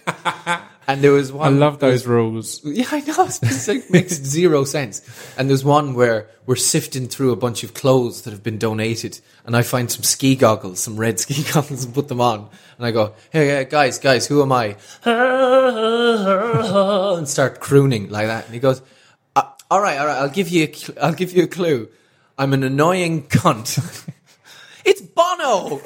[0.92, 1.54] And there was one.
[1.54, 3.28] I love those rules Yeah, I know.
[3.42, 5.02] It makes zero sense.
[5.38, 9.20] And there's one where we're sifting through a bunch of clothes that have been donated,
[9.46, 12.48] and I find some ski goggles, some red ski goggles, and put them on.
[12.76, 14.76] And I go, "Hey, guys, guys, who am I?"
[17.16, 18.44] and start crooning like that.
[18.46, 18.82] And he goes,
[19.36, 20.18] "Uh, "All right, all right.
[20.18, 20.64] I'll give you.
[20.64, 20.74] A
[21.04, 21.88] I'll give you a clue.
[22.36, 23.78] I'm an annoying cunt."
[24.84, 25.80] it's Bono.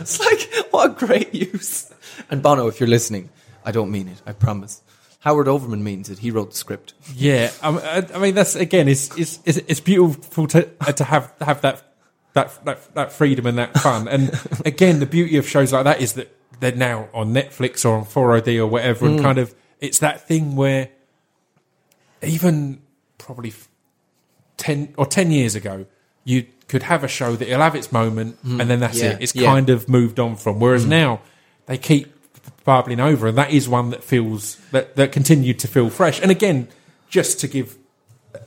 [0.00, 1.92] it's like what a great use.
[2.30, 3.30] And Bono, if you're listening,
[3.64, 4.20] I don't mean it.
[4.26, 4.82] I promise.
[5.20, 6.20] Howard Overman means it.
[6.20, 6.94] He wrote the script.
[7.14, 11.32] yeah I, I mean that's again it's it's it's, it's beautiful to uh, to have
[11.40, 11.82] have that
[12.34, 14.30] that that that freedom and that fun and
[14.64, 18.04] again the beauty of shows like that is that they're now on Netflix or on
[18.04, 20.90] 4OD or whatever and kind of it's that thing where
[22.22, 22.80] even
[23.18, 23.52] probably
[24.56, 25.86] 10 or 10 years ago
[26.24, 29.18] you could have a show that it'll have its moment and then that's Yeah, it
[29.22, 29.46] it's yeah.
[29.50, 31.20] kind of moved on from whereas now
[31.68, 32.12] they keep
[32.64, 36.30] bubbling over and that is one that feels that that continued to feel fresh and
[36.30, 36.68] again
[37.08, 37.78] just to give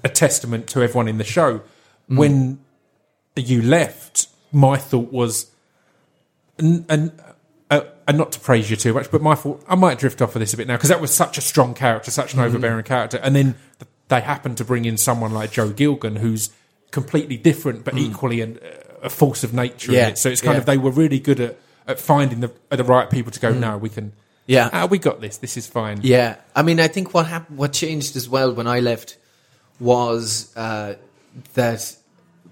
[0.04, 1.60] a testament to everyone in the show
[2.10, 2.18] mm.
[2.18, 2.60] when
[3.36, 5.50] you left my thought was
[6.58, 7.12] and, and
[7.70, 10.36] uh, and not to praise you too much, but my thought I might drift off
[10.36, 12.48] of this a bit now because that was such a strong character, such an mm-hmm.
[12.50, 13.56] overbearing character, and then
[14.10, 16.50] they happened to bring in someone like Joe Gilgun, who's
[16.92, 18.00] completely different but mm.
[18.00, 18.60] equally an,
[19.02, 19.94] a force of nature.
[19.94, 20.18] Yeah, in it.
[20.18, 20.60] So it's kind yeah.
[20.60, 21.58] of they were really good at,
[21.88, 23.52] at finding the at the right people to go.
[23.54, 24.14] No, we can.
[24.48, 24.70] Yeah.
[24.74, 25.38] ah, we got this.
[25.38, 26.00] This is fine.
[26.04, 29.18] Yeah, I mean, I think what happened, what changed as well when I left
[29.80, 30.96] was uh,
[31.54, 31.96] that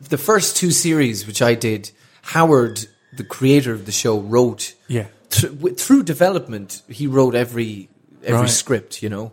[0.10, 4.74] the first two series, which I did, Howard, the creator of the show, wrote.
[4.88, 5.08] Yeah.
[5.30, 7.90] Th- w- through development, he wrote every
[8.24, 8.50] every Right.
[8.50, 9.32] script, you know.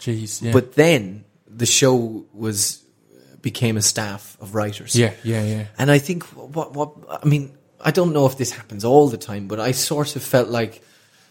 [0.00, 0.42] Jeez.
[0.42, 0.52] Yeah.
[0.52, 2.82] But then the show was
[3.42, 4.94] became a staff of writers.
[4.96, 5.64] yeah, yeah, yeah.
[5.78, 6.92] And I think what what
[7.22, 10.22] I mean, I don't know if this happens all the time, but I sort of
[10.22, 10.82] felt like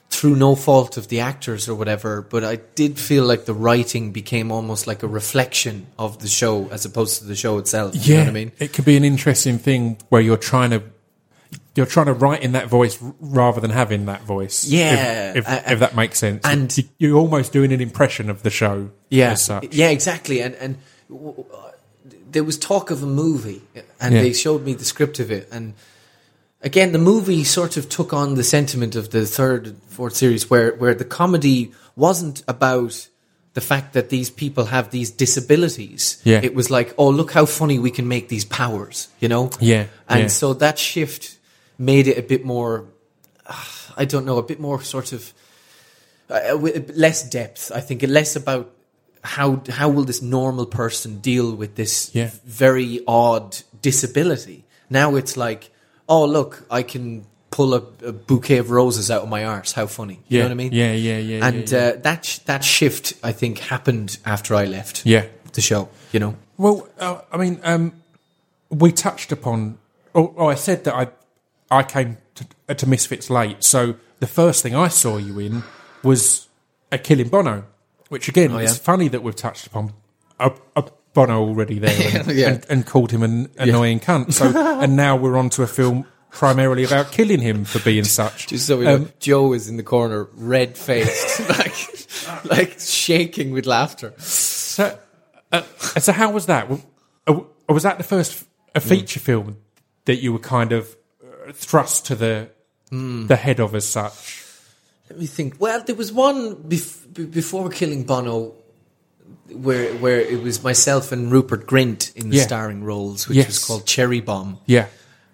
[0.10, 4.14] through no fault of the actors or whatever, but I did feel like the writing
[4.14, 7.94] became almost like a reflection of the show as opposed to the show itself.
[8.08, 8.52] You know what I mean?
[8.60, 10.84] it could be an interesting thing where you're trying to
[11.76, 14.64] you're trying to write in that voice rather than having that voice.
[14.66, 16.42] if- Yeah, if, I- if that makes sense.
[16.46, 18.90] and- You- you're almost doing an impression of the show.
[19.10, 19.74] yeah, as such.
[19.76, 20.42] yeah, exactly.
[20.42, 20.78] And and
[21.10, 21.72] w- w- uh,
[22.32, 23.62] there was talk of a movie,
[24.00, 24.22] and Yeah.
[24.24, 25.48] they showed me the script of it.
[25.52, 25.74] And
[26.62, 30.50] again, the movie sort of took on the sentiment of the third, and fourth series,
[30.50, 33.08] where where the comedy wasn't about
[33.54, 36.22] the fact that these people have these disabilities.
[36.24, 36.42] Yeah.
[36.44, 39.50] it was like, oh, look how funny we can make these powers, you know.
[39.60, 40.28] Yeah, and yeah.
[40.28, 41.38] so that shift
[41.78, 42.86] made it a bit more.
[44.00, 45.34] I don't know, a bit more sort of
[46.30, 46.56] uh,
[46.94, 47.72] less depth.
[47.74, 48.72] I think less about
[49.24, 52.30] how how will this normal person deal with this Yeah.
[52.46, 54.66] very odd disability.
[54.90, 55.72] Now it's like,
[56.10, 59.72] oh look, I can pull a, a bouquet of roses out of my arse.
[59.72, 60.72] How funny, you Yeah, know what I mean?
[60.74, 61.94] yeah, yeah, yeah, And yeah, yeah.
[61.94, 65.06] Uh, that sh- that shift, I think, happened after I left.
[65.06, 65.26] Yeah.
[65.54, 65.90] the show.
[66.12, 67.94] You know, Well, uh, I mean, um,
[68.70, 69.78] we touched upon.
[70.14, 71.08] Oh, oh, I said that I
[71.70, 75.64] I came to, uh, to Misfits late, so the first thing I saw you in
[76.04, 76.48] was
[76.92, 77.64] a Killing Bono,
[78.10, 79.94] which again, Oh, it's funny that we've touched upon
[80.40, 80.84] a, a
[81.18, 82.50] Bono already there and, Yeah.
[82.50, 84.34] and, and called him an annoying cunt.
[84.34, 84.46] So,
[84.82, 88.46] and now we're on to a film primarily about killing him for being such.
[88.48, 91.74] just so we Um, know, Joe is in the corner, red faced, like
[92.46, 94.14] like shaking with laughter.
[94.20, 94.98] So,
[95.52, 95.64] uh,
[96.00, 96.70] so how was that?
[97.26, 98.46] Uh, Was that the first
[98.76, 99.58] a feature film
[100.06, 102.50] that you were kind of uh, thrust to the
[102.92, 104.44] the head of as such?
[105.10, 105.56] Let me think.
[105.60, 108.54] Well, there was one bef- before killing Bono,
[109.52, 112.44] where where it was myself and Rupert Grint in the Yeah.
[112.44, 113.48] starring roles, which Yes.
[113.48, 114.88] was called Cherry Bomb, Yeah,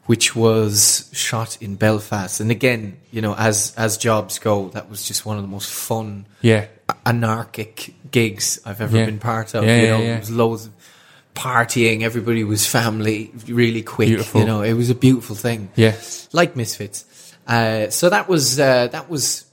[0.06, 2.40] which was shot in Belfast.
[2.40, 5.70] And again, you know, as as jobs go, that was just one of the most
[5.72, 6.66] fun, yeah,
[7.06, 9.06] anarchic gigs I've ever Yeah.
[9.06, 9.64] been part of.
[9.64, 10.16] Yeah, you know, yeah.
[10.16, 10.72] it was loads of
[11.36, 12.04] partying.
[12.04, 14.10] Everybody was family, really quick.
[14.10, 14.42] Beautiful.
[14.42, 15.96] You know, it was a beautiful thing yeah,
[16.32, 17.06] like Misfits.
[17.48, 19.46] Uh, so that was uh, that was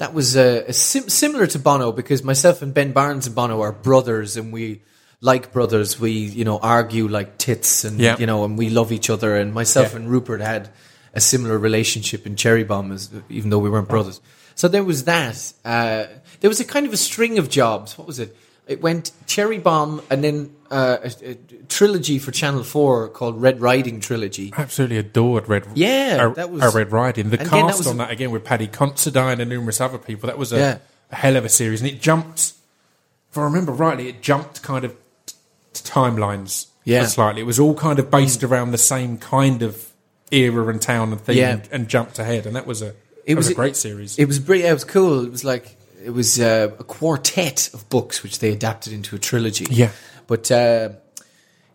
[0.00, 3.60] that was uh, a sim- similar to Bono because myself and Ben Barnes and Bono
[3.60, 4.80] are brothers, and we
[5.20, 6.00] like brothers.
[6.00, 8.16] We you know argue like tits, and Yeah.
[8.18, 9.36] you know, and we love each other.
[9.36, 9.96] And myself Yeah.
[10.00, 10.70] and Rupert had
[11.14, 14.20] a similar relationship in Cherry Bomb, as, even though we weren't brothers.
[14.54, 15.52] So there was that.
[15.64, 16.06] Uh,
[16.40, 17.98] there was a kind of a string of jobs.
[17.98, 18.34] What was it?
[18.70, 21.34] It went Cherry Bomb, and then uh, a, a
[21.68, 24.52] trilogy for Channel Four called Red Riding Trilogy.
[24.56, 25.66] absolutely adored Red.
[25.74, 27.30] Yeah, a, that was- a Red Riding.
[27.30, 29.98] The And again, that cast was on that again with Paddy Considine and numerous other
[29.98, 30.28] people.
[30.28, 30.78] That was a, Yeah.
[31.10, 32.52] a hell of a series, and it jumped.
[33.30, 34.92] If I remember rightly, it jumped kind of
[35.26, 35.34] t-
[35.74, 36.66] timelines.
[36.84, 37.04] Yeah.
[37.06, 37.42] slightly.
[37.42, 38.50] It was all kind of based mm.
[38.50, 39.92] around the same kind of
[40.30, 41.50] era and town and thing, Yeah.
[41.50, 42.46] and, and jumped ahead.
[42.46, 42.94] And that was a
[43.26, 44.18] It was, was a a- great series.
[44.18, 44.70] It was brilliant.
[44.70, 45.24] It was cool.
[45.24, 49.18] It was like it was uh, a quartet of books which they adapted into a
[49.18, 49.66] trilogy.
[49.70, 49.90] Yeah.
[50.26, 50.90] but uh,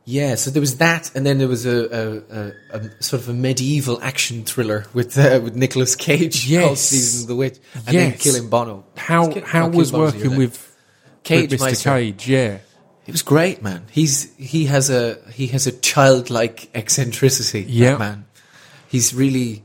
[0.05, 0.36] yeah.
[0.36, 3.34] So there was that, and then there was a, a, a, a sort of a
[3.34, 6.63] medieval action thriller with uh, with Nicolas Cage Yes.
[6.65, 8.21] called Season of the Witch, and then Yes.
[8.23, 8.86] Killing Bono.
[8.95, 10.76] how how was Bono's working with,
[11.23, 11.84] Cage with Mr.
[11.84, 12.28] Cage?
[12.30, 12.59] Yeah,
[13.07, 13.86] It was great, man.
[13.91, 17.65] He's he has a he has a childlike eccentricity.
[17.67, 17.97] Yeah.
[17.97, 18.26] man.
[18.88, 19.63] He's really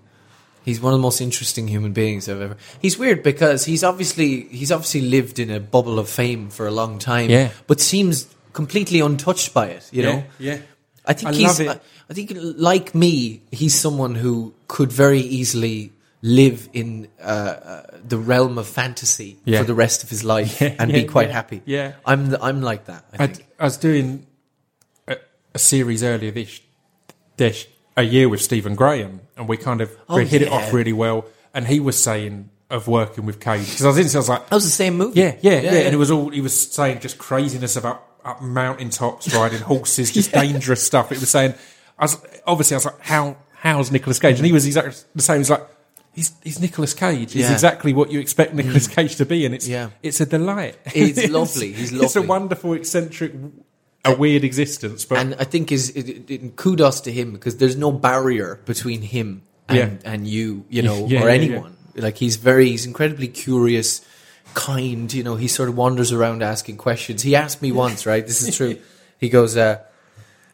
[0.64, 2.56] he's one of the most interesting human beings I've ever.
[2.80, 6.70] He's weird because he's obviously he's obviously lived in a bubble of fame for a
[6.70, 7.30] long time.
[7.30, 7.50] Yeah.
[7.66, 9.88] but seems completely untouched by it.
[9.92, 10.24] You know.
[10.38, 10.58] yeah.
[11.06, 11.60] I think I he's.
[11.60, 11.80] I,
[12.10, 15.92] I think, like me, he's someone who could very easily
[16.22, 19.60] live in uh, uh, the realm of fantasy Yeah.
[19.60, 21.62] for the rest of his life Yeah, and yeah, be quite yeah, happy.
[21.64, 21.92] yeah.
[22.04, 22.30] I'm.
[22.30, 23.04] The, I'm like that.
[23.18, 23.32] I I.
[23.60, 24.26] I was doing
[25.08, 25.16] a,
[25.54, 26.60] a series earlier this,
[27.36, 30.72] this a year with Stephen Graham, and we kind of Oh, we hit it off
[30.72, 31.24] really well.
[31.52, 34.48] And he was saying of working with Cage because I was in, I was like,
[34.48, 35.18] That was the same movie.
[35.18, 38.90] yeah, yeah, yeah, and it was all he was saying just craziness about up mountain
[38.90, 41.10] tops, riding horses, just dangerous stuff.
[41.10, 41.54] It was saying,
[41.98, 42.16] I was
[42.46, 44.36] obviously I was like, how how's Nicolas Cage?
[44.36, 45.38] And he was exactly the same.
[45.38, 45.66] He's like.
[46.12, 47.32] He's, he's Nicolas Cage.
[47.34, 47.50] He's Yeah.
[47.50, 47.52] Mm.
[47.52, 49.90] exactly what you expect Nicolas Cage to be, and it's Yeah.
[50.02, 50.76] it's a delight.
[50.92, 51.72] He's lovely.
[51.72, 53.32] He's It's a wonderful, eccentric,
[54.04, 55.04] a weird existence.
[55.04, 59.02] But and I think is it, it, kudos to him because there's no barrier between
[59.02, 60.12] him and, Yeah.
[60.12, 61.76] and you, you know, Yeah, or yeah, anyone.
[61.96, 64.00] Like he's very, he's incredibly curious,
[64.54, 65.12] kind.
[65.12, 67.22] You know, he sort of wanders around asking questions.
[67.22, 68.26] He asked me once, right?
[68.26, 68.78] This is true.
[69.18, 69.80] He goes, uh,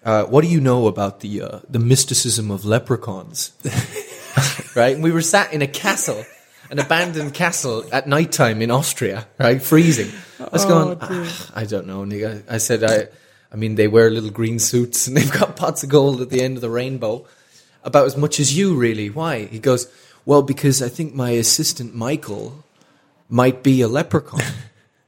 [0.04, 3.52] uh, "What do you know about the uh, the mysticism of leprechauns?"
[4.74, 4.94] right?
[4.94, 6.24] And we were sat in a castle,
[6.70, 9.62] an abandoned castle at nighttime in Austria, right?
[9.62, 10.10] Freezing.
[10.40, 12.02] I was going, "Ah, I don't know.
[12.02, 13.08] And I said, I,
[13.56, 16.42] I mean, they wear little green suits and they've got pots of gold at the
[16.42, 17.26] end of the rainbow.
[17.82, 19.08] about as much as you, really.
[19.08, 19.46] Why?
[19.46, 19.90] He goes,
[20.26, 22.62] well, because I think my assistant Michael
[23.30, 24.42] might be a leprechaun.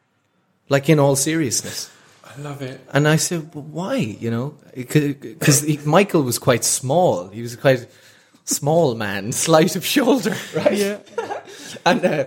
[0.71, 1.91] like in all seriousness.
[2.25, 2.81] I love it.
[2.91, 3.97] And I said, well, why?
[3.97, 7.29] You know, because Michael was quite small.
[7.29, 7.87] He was quite
[8.45, 10.73] small man, slight of shoulder, right?
[10.73, 10.99] Yeah.
[11.85, 12.25] And uh,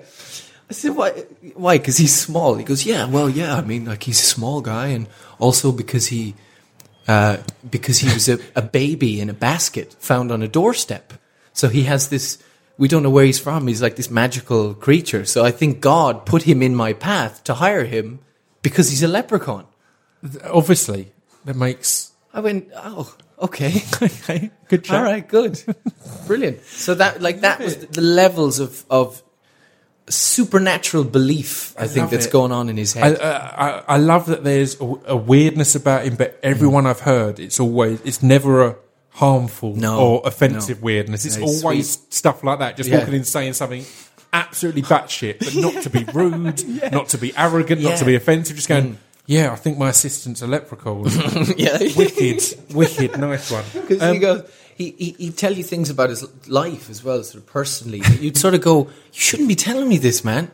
[0.72, 1.10] I said, why?
[1.56, 1.78] Why?
[1.78, 2.56] Because he's small.
[2.56, 3.58] He goes, yeah, well, yeah.
[3.58, 5.06] I mean, like he's a small guy, and
[5.38, 6.34] also because he,
[7.10, 11.12] uh, because he was a, a baby in a basket found on a doorstep.
[11.52, 12.42] So he has this.
[12.78, 13.68] We don't know where he's from.
[13.68, 15.26] He's like this magical creature.
[15.26, 18.20] So I think God put him in my path to hire him
[18.62, 19.66] because he's a leprechaun.
[20.46, 21.12] Obviously,
[21.44, 23.84] that makes I went, oh, okay.
[24.02, 24.52] okay.
[24.70, 24.96] Good job.
[24.96, 25.62] All right, good,
[26.28, 26.64] brilliant.
[26.64, 29.22] So that, like, that was the levels of of
[30.10, 31.74] supernatural belief.
[31.78, 32.32] I, think that's it.
[32.32, 33.20] going on in his head.
[33.22, 37.60] I, I love that there's a, a weirdness about him, but everyone I've heard, it's
[37.60, 38.76] always, it's never a
[39.12, 40.86] harmful No, or offensive no.
[40.86, 41.26] weirdness.
[41.26, 43.00] It's No, he's always stuff like that, just Yeah.
[43.00, 43.86] walking in saying something
[44.34, 47.96] absolutely batshit, but not to be rude, not to be arrogant, not Yeah.
[47.96, 48.00] Mm.
[48.00, 51.06] to be offensive, just going, yeah, I think my assistant's a leprechaun.
[51.58, 52.42] yeah, wicked,
[52.74, 53.64] wicked, nice one.
[53.74, 54.44] because Um, he goes.
[54.76, 58.02] He, he he'd tell you things about his life as well, sort of personally.
[58.20, 60.50] You'd sort of go, "You shouldn't be telling me this, man,"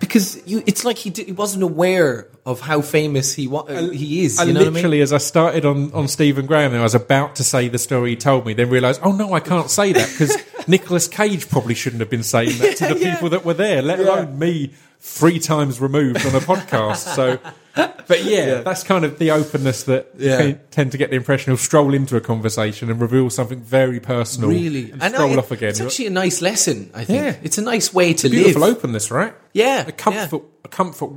[0.00, 0.62] because you.
[0.66, 4.38] It's like he did, he wasn't aware of how famous he wa- he is.
[4.38, 4.74] I You know what I mean?
[4.74, 8.10] literally, as I started on, on Stephen Graham, I was about to say the story
[8.10, 10.36] he told me, then realised, oh no, I can't say that because
[10.66, 13.14] Nicolas Cage probably shouldn't have been saying that to the Yeah, yeah.
[13.14, 17.14] people that were there, let alone me three times removed on a podcast.
[17.14, 17.38] So,
[18.06, 20.42] but yeah, that's kind of the openness that Yeah.
[20.42, 23.98] you tend to get the impression he'll stroll into a conversation and reveal something very
[24.00, 25.70] personal, Really, and And stroll I- off again.
[25.70, 26.90] It's actually a nice lesson.
[26.94, 27.36] I think Yeah.
[27.42, 28.76] it's a nice way to Beautiful live.
[28.76, 29.34] openness, right?
[29.52, 31.10] Yeah, a comfort, a comfort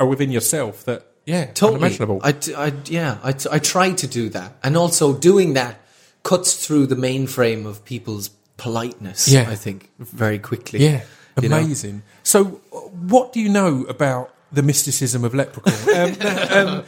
[0.00, 1.74] within yourself that yeah, totally.
[1.76, 2.20] unimaginable.
[2.22, 5.80] I, I- yeah, I, t- I try to do that, and also doing that
[6.22, 9.28] cuts through the mainframe of people's politeness.
[9.28, 9.48] Yeah.
[9.48, 10.80] I think very quickly.
[10.84, 11.02] Yeah,
[11.40, 11.58] you know?
[11.58, 12.02] amazing.
[12.22, 15.72] So, uh, what do you know about the mysticism of Leprechaun?
[15.96, 16.84] um, um,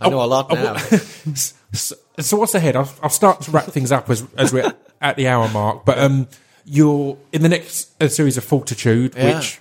[0.00, 0.76] I know a lot now.
[1.34, 2.76] so, so what's ahead?
[2.76, 5.84] I'll, I'll start to wrap things up as, as we're at the hour mark.
[5.84, 6.28] But um,
[6.64, 9.36] you're in the next uh, series of Fortitude, Yeah.
[9.38, 9.60] which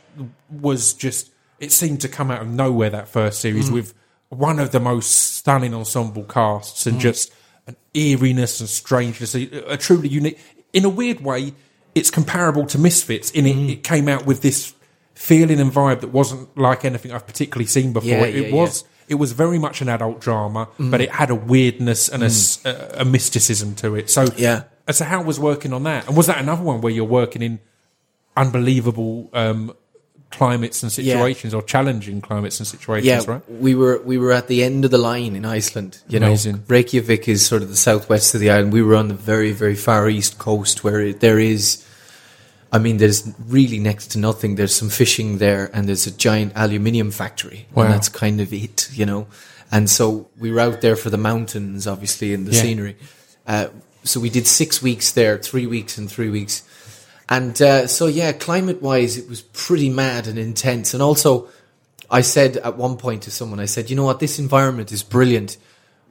[0.49, 2.89] was just it seemed to come out of nowhere.
[2.89, 3.73] That first series Mm.
[3.73, 3.93] with
[4.29, 6.87] one of the most stunning ensemble casts Mm.
[6.87, 7.31] and just
[7.67, 10.39] an eeriness and strangeness, a, a truly unique.
[10.73, 11.53] In a weird way,
[11.95, 13.31] it's comparable to Misfits.
[13.31, 13.69] In Mm.
[13.69, 14.73] it, it came out with this
[15.29, 18.09] feeling and vibe that wasn't like anything I've particularly seen before.
[18.09, 18.51] Yeah, it yeah, Mm.
[18.61, 22.31] was it was very much an adult drama, but it had a weirdness and a
[23.01, 24.09] a mysticism to it.
[24.09, 24.63] So Yeah.
[24.91, 26.07] so how was working on that?
[26.07, 27.59] And was that another one where you're working in
[28.35, 29.73] unbelievable um,
[30.31, 33.41] climates and situations or challenging climates and situations, yeah, right?
[33.49, 35.99] we were we were at the end of the line in Iceland.
[36.07, 36.53] You Amazing.
[36.55, 38.73] know, Reykjavik is sort of the southwest of the island.
[38.73, 41.85] We were on the very very far east coast where it, there is.
[42.73, 44.55] I mean, there's really next to nothing.
[44.55, 47.83] There's some fishing there, and there's a giant aluminium factory, Wow.
[47.83, 49.27] and that's kind of it, you know.
[49.71, 52.61] And so we were out there for the mountains, obviously, and the Yeah.
[52.61, 52.95] scenery.
[53.47, 53.67] Uh,
[54.03, 56.63] so we did six weeks there, three weeks and three weeks,
[57.29, 60.93] and uh, so yeah, climate wise, it was pretty mad and intense.
[60.95, 61.47] And also,
[62.09, 65.03] I said at one point to someone, I said, you know what, this environment is
[65.03, 65.57] brilliant.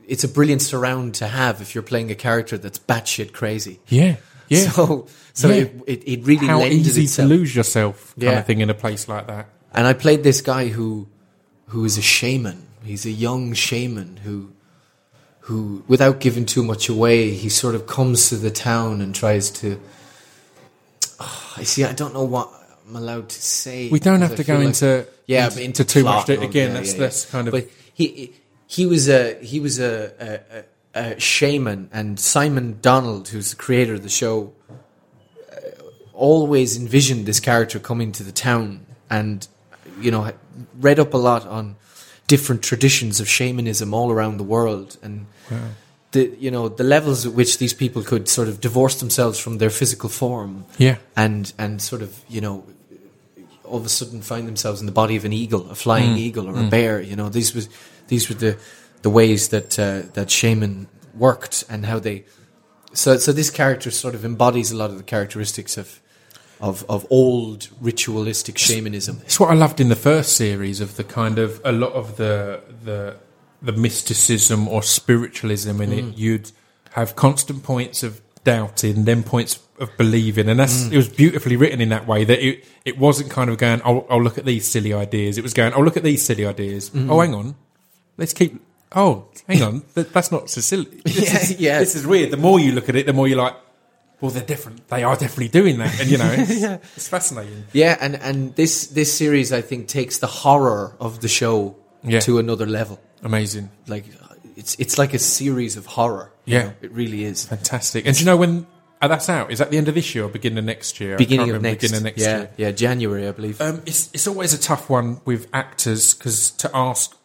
[0.09, 3.79] It's a brilliant surround to have if you're playing a character that's batshit crazy.
[3.89, 4.17] Yeah,
[4.49, 4.71] yeah.
[4.71, 5.55] So, so Yeah.
[5.63, 7.29] it, it, it really how easy itself.
[7.29, 8.39] to lose yourself, kind Yeah.
[8.41, 9.49] of thing, in a place like that.
[9.75, 11.09] And I played this guy who,
[11.69, 12.67] who is a shaman.
[12.85, 14.53] He's a young shaman who,
[15.41, 19.51] who, without giving too much away, he sort of comes to the town and tries
[19.63, 19.81] to.
[21.21, 21.85] Oh, I see.
[21.85, 22.51] I don't know what
[22.87, 23.89] I'm allowed to say.
[23.89, 26.29] We don't have to go like- into yeah, into, into too much.
[26.29, 28.33] Again, yeah, that's yeah, that's kind of But he
[28.67, 30.65] he was a he was a, a, a,
[30.95, 34.53] a shaman, and Simon Donald, who's the creator of the show,
[35.51, 35.57] uh,
[36.13, 39.47] always envisioned this character coming to the town, and
[40.01, 40.33] you know
[40.79, 41.77] read up a lot on
[42.27, 45.27] different traditions of shamanism all around the world, and
[46.13, 49.59] the you know the levels at which these people could sort of divorce themselves from
[49.59, 50.97] their physical form, yeah.
[51.17, 52.65] and and sort of you know
[53.65, 56.19] all of a sudden find themselves in the body of an eagle, a flying mm.
[56.19, 56.71] eagle or a mm.
[56.71, 57.01] bear.
[57.01, 57.71] You know, these was
[58.09, 58.59] these were the
[59.03, 62.25] the ways that uh, that shaman worked and how they.
[62.95, 66.01] So so this character sort of embodies a lot of the characteristics of
[66.61, 69.21] of of old ritualistic shamanism.
[69.25, 72.17] It's what I loved in the first series of the kind of a lot of
[72.17, 73.17] the the
[73.61, 75.99] the mysticism or spiritualism in Mm.
[76.13, 76.19] it.
[76.19, 76.51] You'd
[76.91, 80.93] have constant points of doubting, then points of believing, and that's Mm.
[80.93, 84.05] it was beautifully written in that way that it it wasn't kind of going, oh,
[84.11, 85.39] oh look at these silly ideas.
[85.39, 86.91] It was going, oh look at these silly ideas.
[86.91, 87.11] Mm-hmm.
[87.11, 87.55] Oh, hang on,
[88.19, 88.61] let's keep.
[88.95, 90.87] Oh, hang on, that, that's not so silly.
[91.05, 91.79] This Yeah, is, yeah.
[91.79, 92.31] This is weird.
[92.31, 93.55] The more you look at it, the more you're like,
[94.21, 94.87] well, they're different.
[94.89, 96.51] They are definitely doing that, and you know, it's,
[96.97, 97.65] it's fascinating.
[97.73, 101.75] Yeah, and and this this series I think takes the horror of the show
[102.05, 102.21] Yeah.
[102.21, 103.01] to another level.
[103.25, 104.05] Amazing, Like
[104.57, 106.31] it's it's like a series of horror.
[106.45, 106.63] you Yeah.
[106.65, 107.47] know, it really is.
[107.47, 108.07] fantastic.
[108.07, 108.67] And do you know when
[109.01, 109.51] uh, that's out?
[109.51, 111.17] Is that the end of this year or beginning of next year?
[111.17, 112.51] Beginning of next, Beginning of next yeah, year.
[112.57, 113.61] yeah, January, I believe.
[113.61, 117.17] Um, it's it's always a tough one with actors because to ask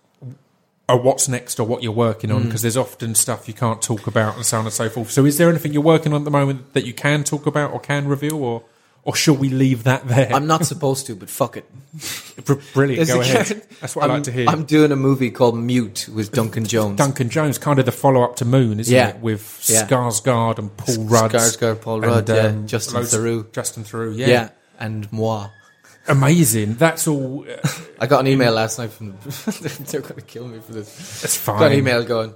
[0.90, 2.36] uh, what's next or what you're working Mm.
[2.36, 5.12] on because there's often stuff you can't talk about and so on and so forth.
[5.12, 7.74] So is there anything you're working on at the moment that you can talk about
[7.74, 8.64] or can reveal or
[9.04, 10.30] or shall we leave that there?
[10.34, 11.66] I'm not supposed to, but fuck it.
[12.46, 13.08] Br- Brilliant.
[13.08, 13.66] Go ahead.
[13.80, 14.50] That's what i I'm, like to hear.
[14.50, 16.98] I'm doing a movie called Mute with Duncan Jones.
[16.98, 19.10] Duncan Jones, kind of the follow up to Moon, isn't Yeah.
[19.10, 19.20] it?
[19.22, 19.88] With Yeah.
[19.88, 21.32] Skarsgård and Paul Rudd.
[21.32, 23.50] Skarsgård, Paul Rudd, yeah, Justin Theroux.
[23.54, 24.28] Justin Theroux, yeah.
[24.28, 24.50] yeah.
[24.78, 25.52] and moi.
[26.08, 26.76] Amazing.
[26.76, 27.46] That's all.
[28.00, 29.12] I got an email last night from.
[29.86, 31.22] they're going to kill me for this.
[31.22, 31.60] that's fine.
[31.60, 32.34] Got an email going.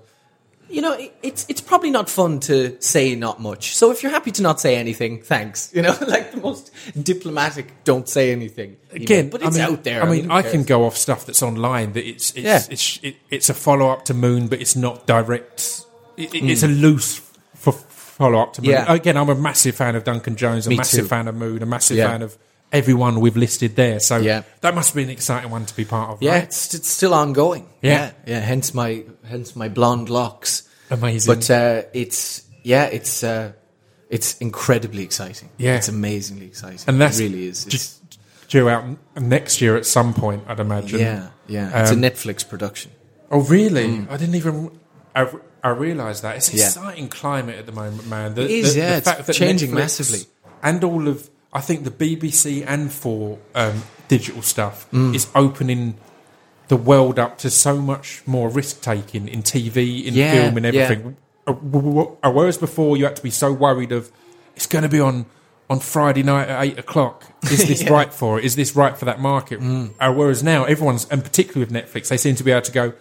[0.70, 3.76] You know, it, it's it's probably not fun to say not much.
[3.76, 5.70] So if you're happy to not say anything, thanks.
[5.76, 8.78] You know, like the most diplomatic, don't say anything.
[8.94, 9.02] email.
[9.04, 10.02] Again, but it's I mean, out there.
[10.02, 10.54] I mean, who I cares?
[10.54, 12.62] can go off stuff that's online that it's it's Yeah.
[12.70, 15.82] it's, it, it's a follow up to Moon, but it's not direct.
[16.16, 17.20] It, it- It's a loose
[17.56, 18.72] f- follow up to Moon.
[18.72, 18.74] Mm.
[18.88, 18.94] Yeah.
[18.94, 21.08] Again, I'm a massive fan of Duncan Jones, a Me massive too.
[21.10, 22.08] fan of Moon, a massive Yeah.
[22.12, 22.38] fan of
[22.72, 24.00] everyone we've listed there.
[24.00, 24.44] So Yeah.
[24.62, 26.22] that must be an exciting one to be part of.
[26.22, 26.44] Yeah, right?
[26.44, 27.68] it's, it's still ongoing.
[27.82, 27.92] Yeah.
[27.92, 28.40] yeah, yeah.
[28.40, 30.64] Hence my hence my blonde locks.
[30.90, 31.34] amazing.
[31.36, 33.54] But uh, it's yeah, it's uh,
[34.10, 35.50] it's incredibly exciting.
[35.58, 35.76] Yeah.
[35.76, 36.80] it's amazingly exciting.
[36.88, 37.66] and that's it really is.
[37.66, 38.20] It's, just
[38.50, 38.84] due out
[39.20, 41.00] next year at some point, I'd imagine.
[41.00, 41.82] yeah, yeah.
[41.82, 42.92] It's Um, a Netflix production.
[43.32, 44.06] Oh, really?
[44.10, 44.78] I didn't even.
[45.16, 45.28] I,
[45.64, 46.60] I realised that it's an Mm.
[46.60, 46.66] Yeah.
[46.68, 48.34] exciting climate at the moment, man.
[48.34, 50.26] The, It is, the- yeah, the it's changing massively.
[50.64, 55.14] and all of I think the BBC and for um, digital stuff Mm.
[55.16, 55.96] is opening
[56.70, 60.66] the world up to so much more risk taking in TV, in Yeah, film, and
[60.66, 61.18] everything.
[61.46, 64.10] Uh, w- w- uh, Whereas before you had to be so worried of
[64.56, 65.26] it's going to be on
[65.70, 67.24] on Friday night at eight o'clock.
[67.44, 68.44] Is this right for it?
[68.46, 69.60] Is this right for that market?
[69.62, 69.92] Mm.
[70.00, 72.94] Uh, whereas now everyone's, and particularly with Netflix, they seem to be able to go.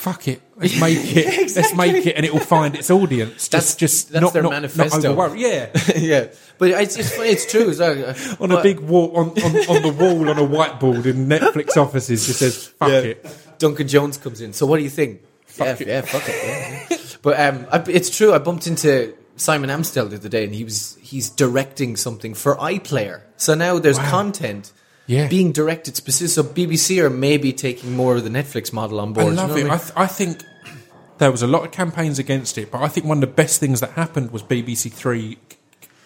[0.00, 1.54] Fuck it, let's make it.
[1.54, 3.48] Let's make it, and it will find its audience.
[3.48, 5.14] That's- just, just that's not, their not, manifesto.
[5.14, 5.36] Not.
[5.36, 7.68] Yeah, yeah, but it's it's, funny, it's true.
[7.68, 11.26] It's, uh, on a big wall, on, on, on the wall, on a whiteboard in
[11.26, 13.00] Netflix offices, just says "fuck Yeah.
[13.00, 13.26] it."
[13.58, 14.54] Duncan Jones comes in.
[14.54, 15.20] So what do you think?
[15.58, 15.86] yeah, it.
[15.86, 16.88] yeah, fuck it.
[16.90, 18.32] Yeah, but um, I, it's true.
[18.32, 22.56] I bumped into Simon Amstell the other day, and he was he's directing something for
[22.56, 23.20] iPlayer.
[23.36, 24.72] So now there's content.
[25.06, 25.26] Yeah.
[25.28, 29.26] Being directed specifically, so BBC are maybe taking more of the Netflix model on board.
[29.26, 29.68] I love you it.
[29.68, 30.44] know I, th- I think
[31.18, 33.58] there was a lot of campaigns against it, but I think one of the best
[33.58, 35.38] things that happened was BBC Three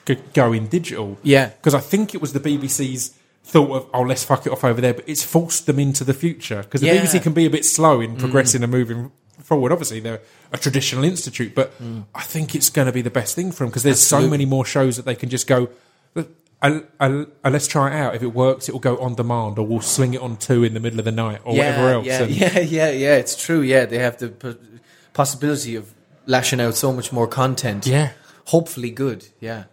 [0.06, 1.18] g- going digital.
[1.22, 1.48] Yeah.
[1.48, 3.14] because I think it was the BBC's
[3.46, 6.14] thought of oh let's fuck it off over there, but it's forced them into the
[6.14, 6.96] future because the Yeah.
[6.96, 7.02] Mm.
[7.04, 9.70] BBC can be a bit slow in progressing and moving forward.
[9.70, 11.74] Obviously, they're a traditional institute, but
[12.14, 14.30] I think it's going to be the best thing for them because there's so Mm.
[14.30, 15.68] Many more shows that they can just go.
[16.64, 18.14] "Uh, uh, uh, let's try it out.
[18.14, 20.74] If it works, it will go on demand, or we'll swing it on two in
[20.74, 22.06] the middle of the night, or yeah, whatever else.
[22.06, 23.16] Yeah, And- yeah, yeah, yeah.
[23.16, 23.60] It's true.
[23.60, 24.56] Yeah, they have the p-
[25.12, 25.92] possibility of
[26.26, 27.86] lashing out so much more content.
[27.86, 28.10] Yeah.
[28.46, 29.26] hopefully good.
[29.40, 29.64] Yeah.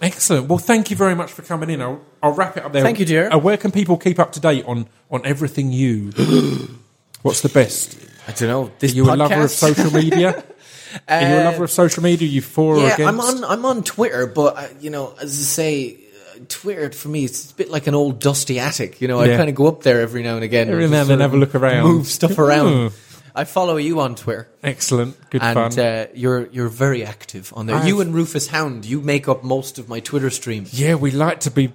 [0.00, 0.46] Excellent.
[0.48, 1.82] Well, thank you very much for coming in.
[1.82, 2.82] I'll, I'll wrap it up there.
[2.82, 3.28] Thank you, dear.
[3.30, 6.12] Uh, where can people keep up to date on, on everything you?
[7.22, 7.98] What's the best?
[8.28, 8.70] I don't know.
[8.78, 10.44] This Are you a lover of social media?
[11.08, 12.28] Are you a lover of social media?
[12.28, 13.08] You for or Yeah, against?
[13.08, 13.44] I'm on.
[13.44, 15.96] I'm on Twitter, but uh, you know, as I say,
[16.48, 19.00] uh, Twitter for me it's a bit like an old dusty attic.
[19.00, 19.36] You know, I Yeah.
[19.36, 21.20] kind of go up there every now and again, and just and then sort of
[21.20, 21.84] have a look around.
[21.84, 22.92] move stuff around.
[23.34, 25.16] I follow you on Twitter, Excellent.
[25.30, 25.78] Good and fun.
[25.84, 27.76] uh, you're you're very active on there.
[27.76, 30.66] I've- You and Rufus Hound, you make up most of my Twitter stream.
[30.72, 31.72] yeah, we like to be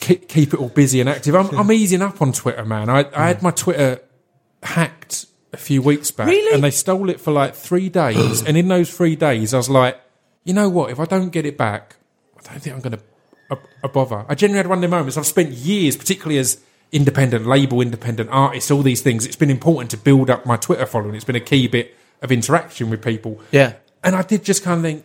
[0.00, 1.34] keep, keep it all busy and active.
[1.34, 2.88] I'm, I'm easing up on Twitter, man.
[2.90, 4.00] I, I had my Twitter
[4.62, 6.54] hacked a few weeks back, Really?
[6.54, 8.42] and they stole it for like three days.
[8.42, 9.98] and in those three days, I was like,
[10.44, 10.90] you know what?
[10.90, 11.96] If I don't get it back,
[12.38, 13.02] I don't think I'm going to
[13.50, 14.24] uh, bother.
[14.28, 15.16] I generally had one of the moments.
[15.16, 16.60] I've spent years, particularly as
[16.92, 19.26] independent label, independent artist, all these things.
[19.26, 21.14] It's been important to build up my Twitter following.
[21.14, 23.40] It's been a key bit of interaction with people.
[23.50, 23.74] Yeah.
[24.02, 25.04] And I did just kind of think,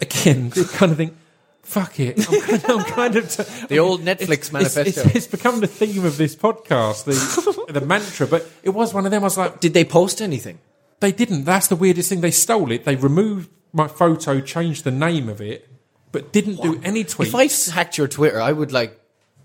[0.00, 1.16] again, kind of think,
[1.62, 2.18] fuck it.
[2.18, 5.02] I'm kind of, I'm kind of t- The old Netflix it's- manifesto.
[5.02, 8.26] It's, it's become the theme of this podcast, the, the mantra.
[8.26, 9.22] But it was one of them.
[9.22, 10.58] I was like, Did they post anything?
[11.00, 11.44] they didn't.
[11.44, 12.20] That's the weirdest thing.
[12.20, 12.84] They stole it.
[12.84, 15.66] They removed my photo, changed the name of it,
[16.12, 17.26] but didn't do any tweets.
[17.28, 18.98] If I hacked your Twitter, I would like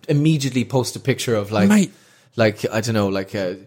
[0.08, 1.92] immediately post a picture of like, Mate.
[2.36, 3.58] like I don't know, like a,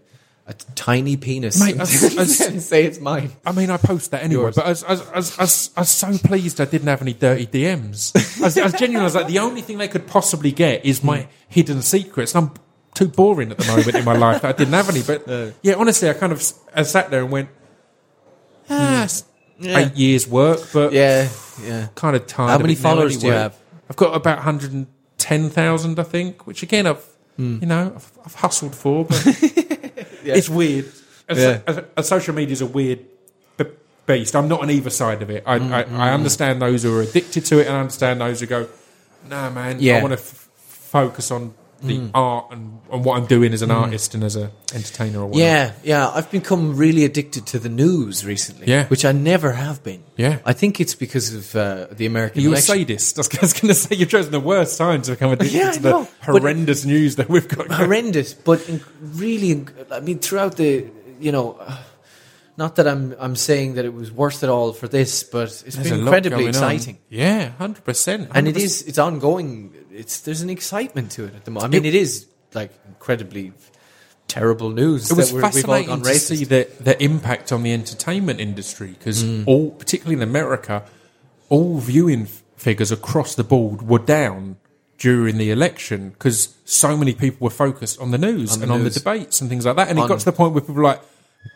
[0.47, 3.31] a tiny penis, Mate, I was- I and say it's mine.
[3.45, 4.55] I mean, I post that anyway, Yours.
[4.55, 7.13] but I was, I, was, I, was, I, was, so pleased I didn't have any
[7.13, 8.15] dirty DMs.
[8.41, 9.01] I was, I was genuine.
[9.01, 12.33] I was like, the only thing they could possibly get is my hidden secrets.
[12.33, 12.53] And I'm
[12.95, 15.03] too boring at the moment in my life that I didn't have any.
[15.03, 16.41] But yeah, honestly, I kind of
[16.73, 17.49] I sat there and went,
[18.69, 19.23] ah, s-
[19.59, 19.79] Yeah.
[19.79, 21.27] eight years' work, but Yeah,
[21.63, 21.87] yeah.
[21.95, 22.49] kind of tired.
[22.51, 23.55] How many followers do you have?
[23.89, 27.03] I've got about 110,000, I think, which again, I've,
[27.37, 27.57] Hmm.
[27.61, 29.25] you know, I've, I've hustled for, but
[30.23, 30.35] yeah.
[30.35, 30.85] it's weird.
[31.33, 31.59] Yeah.
[32.01, 32.99] social media is a weird
[34.05, 34.35] beast.
[34.35, 35.43] I'm not on either side of it.
[35.45, 38.39] I, Hmm, I, I understand those who are addicted to it, and I understand those
[38.39, 38.67] who go,
[39.29, 39.97] nah, man, Yeah.
[39.99, 43.71] I want to f- focus on the art and, and what I'm doing as an
[43.71, 45.39] artist and as a entertainer or whatever.
[45.39, 46.09] Yeah, yeah.
[46.09, 48.67] I've become really addicted to the news recently.
[48.67, 48.85] Yeah.
[48.87, 50.03] which I never have been.
[50.17, 50.39] Yeah.
[50.45, 53.17] I think it's because of uh, the American You're a sadist.
[53.17, 55.71] I was, was going to say you've chosen the worst time to become addicted Yeah,
[55.71, 57.71] to the know, horrendous news that we've got.
[57.71, 60.85] horrendous, but in, really, I mean, throughout the,
[61.19, 61.77] you know, uh,
[62.63, 65.61] not that I'm I'm saying that it was worth it all for this, but it's
[65.75, 66.63] There's been incredibly going on.
[66.71, 68.29] exciting, Yeah, hundred percent.
[68.35, 69.49] and it is it's ongoing.
[70.01, 71.73] It's there's an excitement to it at the moment.
[71.73, 72.11] I mean, It- it is
[72.53, 73.53] like incredibly
[74.27, 77.63] terrible news It was that we're, we've all fascinating to see the the impact on
[77.63, 79.43] the entertainment industry because Mm.
[79.47, 80.83] all, particularly in America,
[81.49, 84.57] all viewing f- figures across the board were down
[84.99, 88.71] during the election because so many people were focused on the news On the and
[88.71, 89.87] on the debates and things like that.
[89.89, 91.01] And it got to the point where people were like,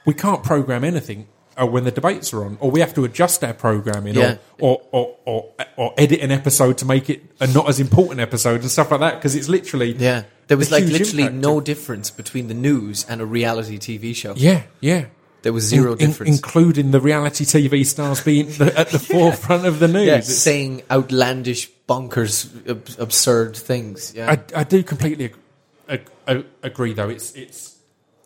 [0.05, 1.27] we can't program anything.
[1.55, 4.37] uh when the debates are on, or we have to adjust our programming, Yeah.
[4.59, 8.61] or, or, or, or edit an episode to make it a not as important episode
[8.61, 9.15] and stuff like that.
[9.17, 13.25] Because it's literally Yeah, there was like literally no difference between the news and a
[13.25, 14.33] reality TV show.
[14.35, 15.05] Yeah, yeah.
[15.43, 16.37] There was zero In- in- difference.
[16.37, 20.07] including the reality TV stars being the, at the forefront of the news.
[20.07, 24.13] yeah, saying outlandish, bonkers, ab- absurd things.
[24.15, 25.35] Yeah, I, I do completely ag-
[25.87, 27.09] ag- ag- agree, though.
[27.09, 27.72] It's it's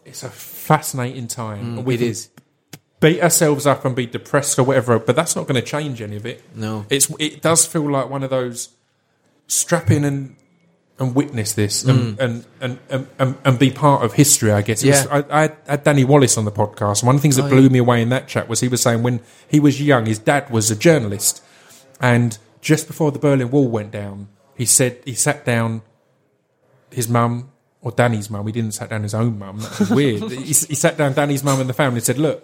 [0.07, 1.83] it's a fascinating time.
[1.85, 2.29] We Mm, it can is.
[2.99, 6.15] beat ourselves up and be depressed or whatever, but that's not going to change any
[6.15, 6.43] of it.
[6.55, 6.85] No.
[6.89, 8.69] it's it does feel like one of those
[9.47, 10.35] strap in and
[10.99, 14.83] and witness this and, and, and, and, and, and be part of history, I guess.
[14.83, 15.27] It was- Mm.
[15.29, 15.35] Yeah.
[15.37, 17.03] I, I had Danny Wallace on the podcast.
[17.03, 17.69] One of the things that Oh, blew yeah.
[17.69, 20.49] me away in that chat was he was saying when he was young, his dad
[20.49, 21.43] was a journalist.
[22.01, 25.83] And just before the Berlin Wall went down, he said he sat down
[26.89, 27.51] his mum
[27.81, 28.45] or Danny's mum.
[28.45, 29.59] He didn't sat down his own mum.
[29.59, 30.23] That was weird.
[30.31, 32.43] he, he sat down Danny's mum and the family and said, "Look,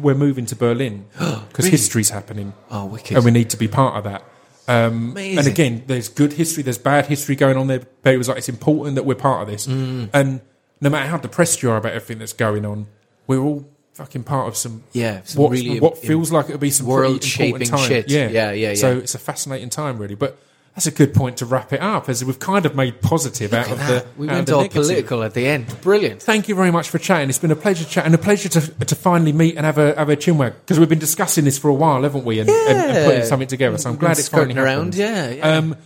[0.00, 1.70] we're moving to Berlin because Really?
[1.70, 3.16] history's happening, oh, wicked.
[3.16, 4.22] and we need to be part of that."
[4.66, 5.38] Um, Amazing.
[5.38, 7.82] and again, there's good history, there's bad history going on there.
[8.02, 10.08] But it was like it's important that we're part of this, Mm.
[10.14, 10.40] and
[10.80, 12.86] no matter how depressed you are about everything that's going on,
[13.26, 16.58] we're all fucking part of some yeah, some what, really what im- feels like it'll
[16.58, 17.88] be some world-shaping world shaping time.
[17.88, 18.10] shit.
[18.10, 20.14] Yeah, Yeah, yeah, So it's a fascinating time, really.
[20.16, 20.36] But
[20.74, 23.70] that's a good point to wrap it up, as we've kind of made positive out
[23.70, 24.04] of the.
[24.16, 25.66] we went all political at the end.
[25.82, 26.20] Brilliant.
[26.22, 27.28] Thank you very much for chatting.
[27.28, 29.94] It's been a pleasure chatting, and a pleasure to to finally meet and have a
[29.96, 32.40] have a chinwag because we've been discussing this for a while, haven't we?
[32.40, 33.04] And, and, and Yeah.
[33.06, 33.78] putting something together.
[33.78, 34.94] So I'm glad it's finally around.
[34.94, 34.94] happened.
[34.96, 35.56] Yeah, yeah.
[35.58, 35.76] Um,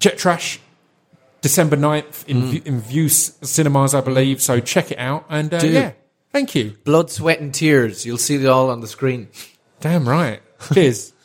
[0.00, 0.58] Jet Trash,
[1.40, 2.50] December 9th in, Mm.
[2.50, 4.42] Vue in Vue Cinemas, I believe.
[4.42, 5.24] So check it out.
[5.28, 5.68] And uh, Do.
[5.68, 5.92] yeah,
[6.32, 6.76] thank you.
[6.84, 8.04] Blood, sweat, and tears.
[8.04, 9.28] You'll see it all on the screen.
[9.80, 10.40] Damn right.
[10.74, 11.12] Cheers.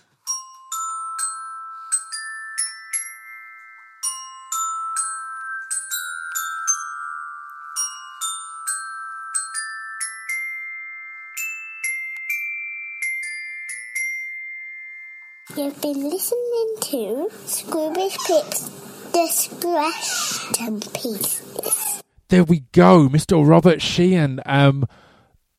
[15.57, 18.69] You've been listening to Scroobius Pip's
[19.13, 22.01] Distraction Pieces.
[22.27, 23.47] There we go, Mr.
[23.47, 24.41] Robert Sheehan.
[24.45, 24.85] Um,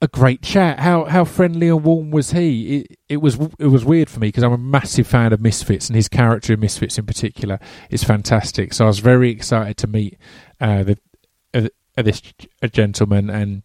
[0.02, 0.80] a great chat.
[0.80, 2.80] How how friendly and warm was he?
[2.80, 5.88] It, it was it was weird for me because I'm a massive fan of Misfits
[5.88, 8.74] and his character in Misfits in particular is fantastic.
[8.74, 10.18] So I was very excited to meet
[10.60, 10.98] uh, the
[11.54, 12.20] uh, this
[12.70, 13.62] gentleman and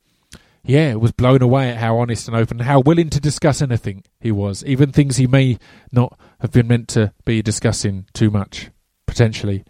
[0.64, 4.32] yeah, was blown away at how honest and open, how willing to discuss anything he
[4.32, 5.58] was, even things he may
[5.92, 8.70] not have been meant to be discussing too much,
[9.08, 9.64] potentially,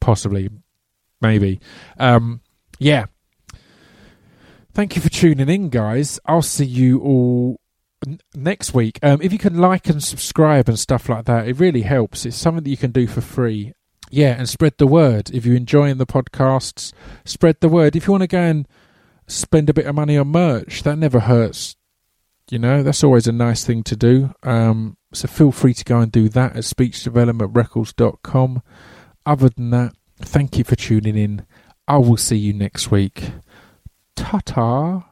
[0.00, 0.48] possibly,
[1.20, 1.60] maybe.
[1.98, 2.40] Um,
[2.78, 3.06] yeah.
[4.72, 6.20] Thank you for tuning in, guys.
[6.26, 7.60] I'll see you all
[8.06, 8.98] n- next week.
[9.02, 12.26] Um, if you can like and subscribe and stuff like that, it really helps.
[12.26, 13.72] It's something that you can do for free.
[14.10, 15.30] Yeah, and spread the word.
[15.30, 16.92] If you're enjoying the podcasts,
[17.24, 17.96] spread the word.
[17.96, 18.68] If you want to go and
[19.26, 21.76] spend a bit of money on merch, that never hurts.
[22.50, 24.34] You know, that's always a nice thing to do.
[24.42, 28.62] Um, so feel free to go and do that at speechdevelopmentrecords.com.
[29.24, 31.46] Other than that, thank you for tuning in.
[31.88, 33.30] I will see you next week.
[34.14, 35.05] Ta ta.